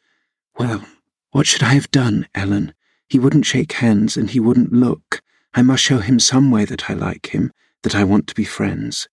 Well, 0.58 0.86
what 1.30 1.46
should 1.46 1.62
I 1.62 1.76
have 1.76 1.92
done, 1.92 2.28
Ellen? 2.34 2.74
He 3.10 3.18
wouldn't 3.18 3.46
shake 3.46 3.74
hands 3.74 4.16
and 4.16 4.30
he 4.30 4.40
wouldn't 4.40 4.72
look. 4.72 5.22
I 5.56 5.64
must 5.64 5.84
show 5.84 5.98
him 5.98 6.20
some 6.20 6.52
way 6.52 6.64
that 6.66 6.90
I 6.92 6.94
like 6.94 7.34
him, 7.34 7.52
that 7.82 7.96
I 7.96 8.04
want 8.04 8.28
to 8.28 8.36
be 8.36 8.46
friends. 8.46 9.10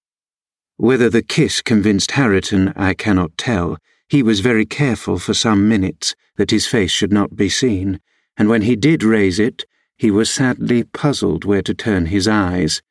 Whether 0.76 1.09
the 1.09 1.22
kiss 1.22 1.62
convinced 1.62 2.11
Hareton, 2.11 2.74
I 2.76 2.92
cannot 2.92 3.38
tell. 3.38 3.78
He 4.09 4.22
was 4.22 4.40
very 4.40 4.66
careful 4.66 5.18
for 5.18 5.32
some 5.32 5.66
minutes 5.66 6.14
that 6.37 6.50
his 6.50 6.66
face 6.66 6.90
should 6.90 7.12
not 7.12 7.35
be 7.35 7.48
seen, 7.48 7.98
and 8.37 8.50
when 8.50 8.62
he 8.62 8.76
did 8.76 9.02
raise 9.02 9.38
it, 9.38 9.64
he 9.96 10.11
was 10.11 10.28
sadly 10.28 10.85
puzzled 10.85 11.46
where 11.46 11.62
to 11.62 11.72
turn 11.72 12.06
his 12.06 12.28
eyes. 12.28 12.82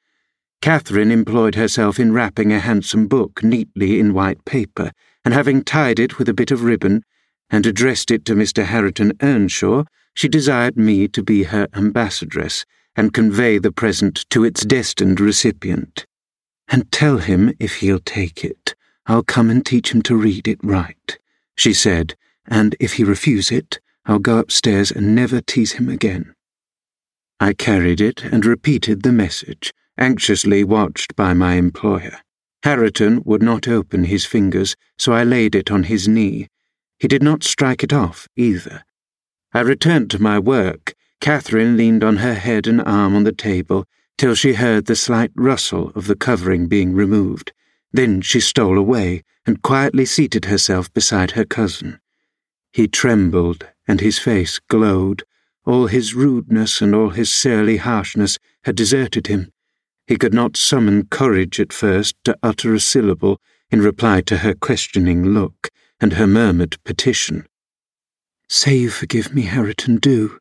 Catherine 0.59 1.11
employed 1.11 1.53
herself 1.53 1.99
in 1.99 2.13
wrapping 2.13 2.51
a 2.51 2.59
handsome 2.59 3.07
book 3.07 3.43
neatly 3.43 3.99
in 3.99 4.15
white 4.15 4.43
paper, 4.45 4.91
and 5.23 5.35
having 5.35 5.63
tied 5.63 5.99
it 5.99 6.17
with 6.17 6.27
a 6.27 6.33
bit 6.33 6.49
of 6.49 6.63
ribbon, 6.63 7.03
and 7.51 7.67
addressed 7.67 8.09
it 8.09 8.25
to 8.25 8.33
Mr. 8.33 8.65
Hareton 8.65 9.13
Earnshaw, 9.21 9.83
she 10.15 10.27
desired 10.27 10.77
me 10.77 11.07
to 11.09 11.21
be 11.21 11.43
her 11.43 11.67
ambassadress 11.75 12.65
and 12.95 13.13
convey 13.13 13.59
the 13.59 13.71
present 13.71 14.25
to 14.29 14.43
its 14.43 14.65
destined 14.65 15.19
recipient. 15.19 16.05
And 16.67 16.91
tell 16.91 17.19
him, 17.19 17.53
if 17.59 17.75
he'll 17.75 17.99
take 17.99 18.43
it, 18.43 18.73
I'll 19.05 19.23
come 19.23 19.51
and 19.51 19.63
teach 19.63 19.93
him 19.93 20.01
to 20.03 20.15
read 20.15 20.47
it 20.47 20.57
right, 20.63 21.19
she 21.55 21.73
said, 21.73 22.15
and 22.47 22.75
if 22.79 22.93
he 22.93 23.03
refuse 23.03 23.51
it, 23.51 23.79
I'll 24.05 24.19
go 24.19 24.39
upstairs 24.39 24.91
and 24.91 25.13
never 25.13 25.41
tease 25.41 25.73
him 25.73 25.89
again. 25.89 26.33
I 27.39 27.53
carried 27.53 27.99
it 28.01 28.23
and 28.23 28.45
repeated 28.45 29.03
the 29.03 29.11
message, 29.11 29.73
anxiously 29.97 30.63
watched 30.63 31.15
by 31.15 31.33
my 31.33 31.55
employer. 31.55 32.19
Hareton 32.63 33.21
would 33.25 33.43
not 33.43 33.67
open 33.67 34.05
his 34.05 34.25
fingers, 34.25 34.75
so 34.97 35.11
I 35.13 35.23
laid 35.23 35.53
it 35.53 35.69
on 35.69 35.83
his 35.83 36.07
knee. 36.07 36.47
He 36.97 37.07
did 37.07 37.21
not 37.21 37.43
strike 37.43 37.83
it 37.83 37.93
off, 37.93 38.27
either, 38.35 38.83
I 39.55 39.61
returned 39.61 40.11
to 40.11 40.21
my 40.21 40.37
work. 40.37 40.95
Catherine 41.21 41.77
leaned 41.77 42.03
on 42.03 42.17
her 42.17 42.33
head 42.33 42.67
and 42.67 42.81
arm 42.81 43.15
on 43.15 43.23
the 43.23 43.31
table 43.31 43.85
till 44.17 44.35
she 44.35 44.55
heard 44.55 44.85
the 44.85 44.97
slight 44.97 45.31
rustle 45.33 45.93
of 45.95 46.07
the 46.07 46.15
covering 46.17 46.67
being 46.67 46.93
removed. 46.93 47.53
Then 47.93 48.19
she 48.19 48.41
stole 48.41 48.77
away 48.77 49.23
and 49.45 49.61
quietly 49.61 50.03
seated 50.03 50.43
herself 50.43 50.93
beside 50.93 51.31
her 51.31 51.45
cousin. 51.45 52.01
He 52.73 52.89
trembled, 52.89 53.65
and 53.87 54.01
his 54.01 54.19
face 54.19 54.59
glowed. 54.59 55.23
All 55.63 55.87
his 55.87 56.13
rudeness 56.13 56.81
and 56.81 56.93
all 56.93 57.11
his 57.11 57.33
surly 57.33 57.77
harshness 57.77 58.37
had 58.65 58.75
deserted 58.75 59.27
him. 59.27 59.53
He 60.05 60.17
could 60.17 60.33
not 60.33 60.57
summon 60.57 61.05
courage 61.05 61.61
at 61.61 61.71
first 61.71 62.17
to 62.25 62.37
utter 62.43 62.73
a 62.73 62.79
syllable 62.81 63.39
in 63.71 63.81
reply 63.81 64.19
to 64.23 64.39
her 64.39 64.53
questioning 64.53 65.23
look 65.27 65.69
and 66.01 66.11
her 66.11 66.27
murmured 66.27 66.75
petition. 66.83 67.47
Say 68.47 68.75
you 68.75 68.89
forgive 68.89 69.33
me, 69.33 69.43
Hareton, 69.43 69.97
do. 69.97 70.39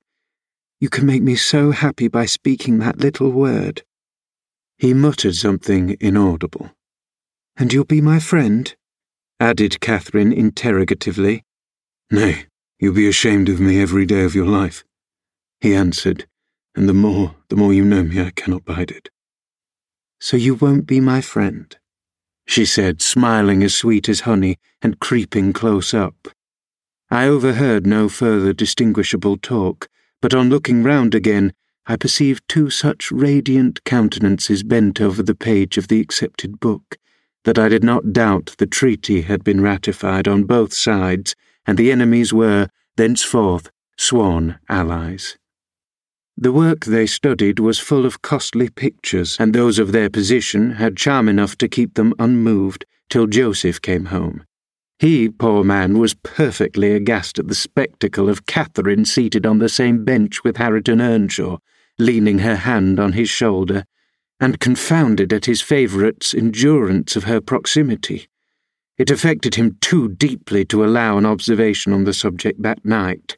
You 0.81 0.89
can 0.89 1.07
make 1.07 1.23
me 1.23 1.37
so 1.37 1.71
happy 1.71 2.09
by 2.09 2.27
speaking 2.27 2.79
that 2.79 2.99
little 2.99 3.31
word. 3.31 3.83
He 4.77 4.93
muttered 4.93 5.35
something 5.35 5.97
inaudible. 6.01 6.71
And 7.57 7.73
you'll 7.73 7.85
be 7.85 8.01
my 8.01 8.19
friend? 8.19 8.75
added 9.41 9.81
Catherine 9.81 10.33
interrogatively. 10.33 11.43
Nay, 12.11 12.47
you'll 12.79 12.95
be 12.95 13.09
ashamed 13.09 13.49
of 13.49 13.61
me 13.61 13.81
every 13.81 14.07
day 14.07 14.25
of 14.25 14.35
your 14.35 14.47
life, 14.47 14.85
he 15.61 15.75
answered, 15.75 16.27
and 16.75 16.89
the 16.89 16.95
more, 16.95 17.35
the 17.49 17.57
more 17.57 17.73
you 17.73 17.85
know 17.85 18.03
me, 18.03 18.21
I 18.21 18.31
cannot 18.31 18.65
bide 18.65 18.91
it. 18.91 19.09
So 20.21 20.37
you 20.37 20.55
won't 20.55 20.87
be 20.87 21.01
my 21.01 21.21
friend? 21.21 21.77
she 22.47 22.67
said, 22.67 23.01
smiling 23.01 23.63
as 23.63 23.75
sweet 23.75 24.09
as 24.09 24.21
honey 24.21 24.59
and 24.83 25.01
creeping 25.01 25.53
close 25.53 25.95
up. 25.95 26.29
I 27.15 27.29
overheard 27.29 27.87
no 27.87 28.09
further 28.09 28.53
distinguishable 28.53 29.37
talk, 29.37 29.89
but 30.21 30.35
on 30.35 30.49
looking 30.49 30.83
round 30.83 31.15
again, 31.15 31.53
I 31.87 31.95
perceived 31.95 32.43
two 32.49 32.71
such 32.71 33.13
radiant 33.13 33.85
countenances 33.85 34.65
bent 34.65 35.01
over 35.01 35.23
the 35.23 35.37
page 35.37 35.79
of 35.79 35.87
the 35.87 36.01
accepted 36.01 36.59
book 36.59 36.99
that 37.45 37.57
I 37.57 37.69
did 37.69 37.85
not 37.85 38.13
doubt 38.13 38.57
the 38.59 38.67
treaty 38.67 39.21
had 39.21 39.45
been 39.45 39.61
ratified 39.61 40.27
on 40.27 40.43
both 40.43 40.75
sides, 40.75 41.37
and 41.65 41.79
the 41.79 41.93
enemies 41.93 42.33
were, 42.33 42.67
thenceforth, 42.97 43.71
sworn 43.97 44.59
allies. 44.69 45.39
The 46.37 46.51
work 46.51 46.85
they 46.85 47.07
studied 47.07 47.61
was 47.61 47.79
full 47.79 48.07
of 48.07 48.23
costly 48.23 48.71
pictures, 48.71 49.37
and 49.39 49.55
those 49.55 49.79
of 49.79 49.93
their 49.93 50.11
position 50.11 50.73
had 50.73 50.97
charm 50.97 51.29
enough 51.29 51.57
to 51.59 51.69
keep 51.69 51.95
them 51.95 52.13
unmoved 52.19 52.85
till 53.09 53.29
Joseph 53.29 53.81
came 53.81 54.07
home. 54.07 54.45
He, 54.99 55.29
poor 55.29 55.65
man, 55.65 55.99
was 55.99 56.15
perfectly 56.15 56.93
aghast 56.93 57.39
at 57.39 57.49
the 57.49 57.55
spectacle 57.55 58.29
of 58.29 58.47
Catherine 58.47 59.05
seated 59.05 59.45
on 59.45 59.59
the 59.59 59.69
same 59.69 60.05
bench 60.05 60.45
with 60.45 60.57
Hareton 60.57 61.01
Earnshaw, 61.01 61.59
leaning 61.99 62.39
her 62.39 62.57
hand 62.57 63.01
on 63.01 63.13
his 63.13 63.29
shoulder, 63.29 63.85
and 64.39 64.61
confounded 64.61 65.33
at 65.33 65.47
his 65.47 65.61
favourite's 65.61 66.33
endurance 66.33 67.17
of 67.17 67.25
her 67.25 67.41
proximity. 67.41 68.29
It 68.97 69.11
affected 69.11 69.57
him 69.57 69.79
too 69.81 70.09
deeply 70.09 70.65
to 70.67 70.85
allow 70.85 71.19
an 71.19 71.27
observation 71.27 71.93
on 71.93 72.05
the 72.05 72.15
subject 72.15 72.63
that 72.63 72.85
night. 72.85 73.37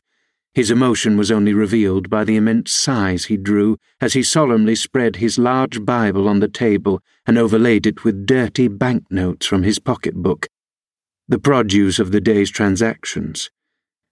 His 0.52 0.70
emotion 0.70 1.16
was 1.16 1.30
only 1.30 1.54
revealed 1.54 2.10
by 2.10 2.24
the 2.24 2.36
immense 2.36 2.72
sighs 2.72 3.26
he 3.26 3.36
drew 3.38 3.78
as 4.00 4.12
he 4.12 4.22
solemnly 4.22 4.74
spread 4.74 5.16
his 5.16 5.38
large 5.38 5.84
Bible 5.84 6.28
on 6.28 6.40
the 6.40 6.48
table 6.48 7.02
and 7.26 7.38
overlaid 7.38 7.86
it 7.86 8.04
with 8.04 8.26
dirty 8.26 8.68
banknotes 8.68 9.46
from 9.46 9.62
his 9.62 9.78
pocket-book 9.78 10.48
the 11.28 11.38
produce 11.38 11.98
of 11.98 12.12
the 12.12 12.20
day's 12.20 12.50
transactions. 12.50 13.50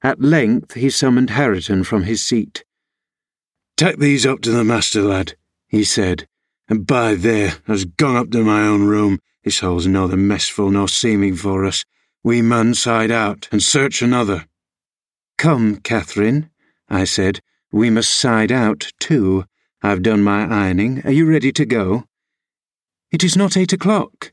At 0.03 0.21
length 0.21 0.75
he 0.75 0.91
summoned 0.91 1.31
Hareton 1.31 1.85
from 1.85 2.05
his 2.05 2.25
seat. 2.25 2.65
Take 3.77 3.99
these 3.99 4.27
up 4.27 4.41
to 4.43 4.51
the 4.51 4.65
master, 4.65 5.03
lad, 5.03 5.35
he 5.67 5.85
said, 5.85 6.27
and 6.69 6.87
by 6.87 7.15
there, 7.15 7.55
I's 7.69 7.85
gone 7.85 8.17
up 8.17 8.31
to 8.31 8.43
my 8.43 8.63
own 8.63 8.85
room. 8.85 9.21
This 9.43 9.61
hole's 9.61 9.87
neither 9.87 10.17
messful 10.17 10.71
nor 10.71 10.89
seeming 10.89 11.37
for 11.37 11.65
us. 11.65 11.85
We 12.23 12.41
mun 12.41 12.73
side 12.73 13.11
out 13.11 13.49
and 13.53 13.63
search 13.63 14.01
another. 14.01 14.47
Come, 15.37 15.77
Catherine, 15.77 16.49
I 16.89 17.05
said. 17.05 17.41
We 17.71 17.91
must 17.91 18.11
side 18.11 18.51
out, 18.51 18.93
too. 18.99 19.45
I've 19.83 20.03
done 20.03 20.23
my 20.23 20.47
ironing. 20.47 21.03
Are 21.05 21.11
you 21.11 21.29
ready 21.29 21.53
to 21.53 21.67
go? 21.67 22.05
It 23.13 23.23
is 23.23 23.37
not 23.37 23.57
eight 23.57 23.73
o'clock, 23.73 24.33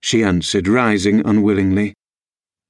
she 0.00 0.22
answered, 0.22 0.68
rising 0.68 1.26
unwillingly. 1.26 1.94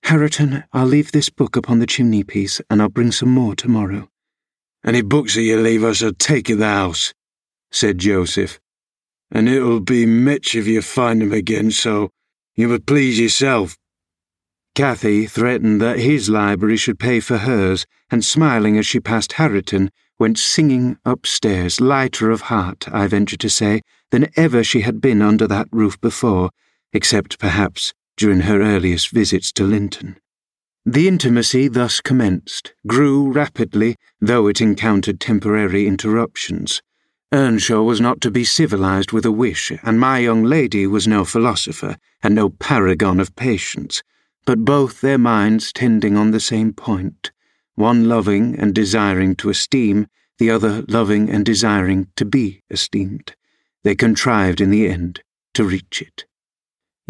Hareton, 0.05 0.65
I'll 0.73 0.87
leave 0.87 1.13
this 1.13 1.31
book 1.31 1.57
upon 1.57 1.79
the 1.79 1.87
chimney 1.87 2.23
piece, 2.23 2.61
and 2.69 2.83
I'll 2.83 2.89
bring 2.89 3.13
some 3.13 3.31
more 3.31 3.55
tomorrow. 3.55 4.09
Any 4.85 5.01
books 5.01 5.37
that 5.37 5.43
you 5.43 5.59
leave 5.59 5.85
us 5.85 6.03
will 6.03 6.13
take 6.13 6.51
at 6.51 6.59
the 6.59 6.67
house, 6.67 7.15
said 7.71 7.99
Joseph, 7.99 8.61
and 9.31 9.49
it'll 9.49 9.81
be 9.81 10.05
mitch 10.05 10.55
if 10.55 10.67
you 10.67 10.83
find 10.83 11.23
'em 11.23 11.33
again, 11.33 11.71
so 11.71 12.11
you 12.57 12.69
must 12.69 12.85
please 12.85 13.19
yourself. 13.19 13.79
Cathy 14.75 15.27
threatened 15.27 15.81
that 15.81 15.99
his 15.99 16.29
library 16.29 16.77
should 16.77 16.99
pay 16.99 17.21
for 17.21 17.39
hers, 17.39 17.87
and 18.11 18.25
smiling 18.25 18.77
as 18.77 18.87
she 18.87 19.01
passed 19.01 19.35
Hareton, 19.35 19.91
went 20.19 20.39
singing 20.39 20.99
upstairs, 21.05 21.81
lighter 21.81 22.31
of 22.31 22.43
heart, 22.43 22.87
I 22.93 23.07
venture 23.07 23.37
to 23.37 23.49
say, 23.49 23.81
than 24.11 24.29
ever 24.37 24.63
she 24.63 24.81
had 24.81 25.01
been 25.01 25.23
under 25.23 25.47
that 25.47 25.69
roof 25.73 26.01
before, 26.01 26.51
except 26.93 27.39
perhaps 27.39 27.95
during 28.23 28.43
her 28.43 28.63
earliest 28.63 29.11
visits 29.11 29.51
to 29.51 29.65
Linton. 29.65 30.17
The 30.87 31.09
intimacy 31.09 31.67
thus 31.67 32.01
commenced 32.01 32.73
grew 32.87 33.33
rapidly, 33.33 33.97
though 34.21 34.47
it 34.47 34.61
encountered 34.61 35.19
temporary 35.19 35.89
interruptions. 35.89 36.83
Earnshaw 37.33 37.83
was 37.83 38.01
not 38.01 38.21
to 38.21 38.31
be 38.31 38.45
civilized 38.45 39.11
with 39.11 39.27
a 39.27 39.33
wish, 39.33 39.73
and 39.83 39.99
my 39.99 40.21
young 40.21 40.45
lady 40.45 40.87
was 40.87 41.09
no 41.09 41.25
philosopher, 41.25 41.97
and 42.23 42.37
no 42.37 42.49
paragon 42.49 43.19
of 43.19 43.35
patience, 43.35 44.05
but 44.47 44.65
both 44.65 45.01
their 45.01 45.19
minds 45.19 45.73
tending 45.73 46.17
on 46.17 46.31
the 46.31 46.39
same 46.39 46.73
point, 46.73 47.33
one 47.75 48.09
loving 48.09 48.57
and 48.57 48.73
desiring 48.73 49.35
to 49.35 49.51
esteem, 49.51 50.07
the 50.39 50.49
other 50.49 50.85
loving 50.87 51.29
and 51.29 51.45
desiring 51.45 52.07
to 52.15 52.25
be 52.25 52.63
esteemed. 52.71 53.35
They 53.83 53.97
contrived 53.97 54.61
in 54.61 54.71
the 54.71 54.89
end 54.89 55.25
to 55.55 55.65
reach 55.65 56.01
it. 56.01 56.25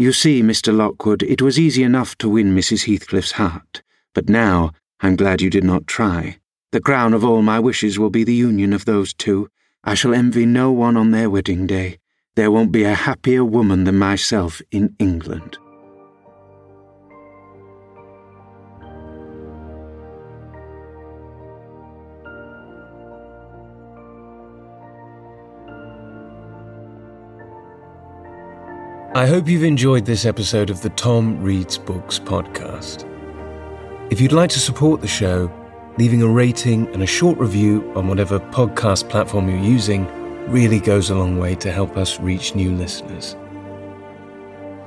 You 0.03 0.13
see, 0.13 0.43
Mr. 0.43 0.77
Lockwood, 0.77 1.23
it 1.23 1.41
was 1.41 1.61
easy 1.61 1.85
enough 1.85 2.19
to 2.19 2.29
win 2.29 2.57
Mrs. 2.57 2.87
Heathcliff's 2.87 3.39
heart, 3.39 3.83
but 4.15 4.29
now 4.29 4.73
I'm 4.99 5.15
glad 5.15 5.41
you 5.41 5.49
did 5.49 5.63
not 5.63 5.87
try. 5.87 6.39
The 6.73 6.81
crown 6.81 7.15
of 7.15 7.25
all 7.25 7.41
my 7.41 7.61
wishes 7.61 8.01
will 8.01 8.11
be 8.11 8.25
the 8.25 8.35
union 8.35 8.73
of 8.73 8.85
those 8.85 9.15
two. 9.15 9.49
I 9.85 9.95
shall 9.95 10.13
envy 10.13 10.45
no 10.45 10.73
one 10.73 10.97
on 10.97 11.13
their 11.13 11.31
wedding 11.31 11.69
day. 11.69 12.01
There 12.35 12.51
won't 12.51 12.73
be 12.73 12.83
a 12.83 12.95
happier 12.95 13.45
woman 13.45 13.85
than 13.85 13.97
myself 13.97 14.61
in 14.73 14.97
England. 14.99 15.57
I 29.15 29.27
hope 29.27 29.47
you've 29.47 29.63
enjoyed 29.63 30.07
this 30.07 30.25
episode 30.25 30.71
of 30.71 30.81
the 30.81 30.89
Tom 30.89 31.43
Reads 31.43 31.77
Books 31.77 32.19
podcast. 32.19 33.07
If 34.11 34.23
you'd 34.23 34.33
like 34.33 34.49
to 34.49 34.59
support 34.59 35.03
the 35.03 35.07
show, 35.07 35.53
leaving 35.99 36.23
a 36.23 36.29
rating 36.29 36.87
and 36.95 37.03
a 37.03 37.07
short 37.07 37.37
review 37.37 37.93
on 37.95 38.09
whatever 38.09 38.41
podcast 38.41 39.11
platform 39.11 39.51
you're 39.51 39.59
using 39.59 40.07
really 40.51 40.81
goes 40.81 41.11
a 41.11 41.15
long 41.15 41.39
way 41.39 41.55
to 41.57 41.71
help 41.71 41.99
us 41.99 42.21
reach 42.21 42.55
new 42.55 42.75
listeners. 42.75 43.37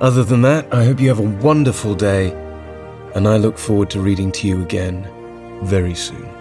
Other 0.00 0.24
than 0.24 0.42
that, 0.42 0.74
I 0.74 0.84
hope 0.84 0.98
you 0.98 1.06
have 1.06 1.20
a 1.20 1.44
wonderful 1.44 1.94
day, 1.94 2.32
and 3.14 3.28
I 3.28 3.36
look 3.36 3.56
forward 3.56 3.90
to 3.90 4.00
reading 4.00 4.32
to 4.32 4.48
you 4.48 4.60
again 4.60 5.08
very 5.62 5.94
soon. 5.94 6.35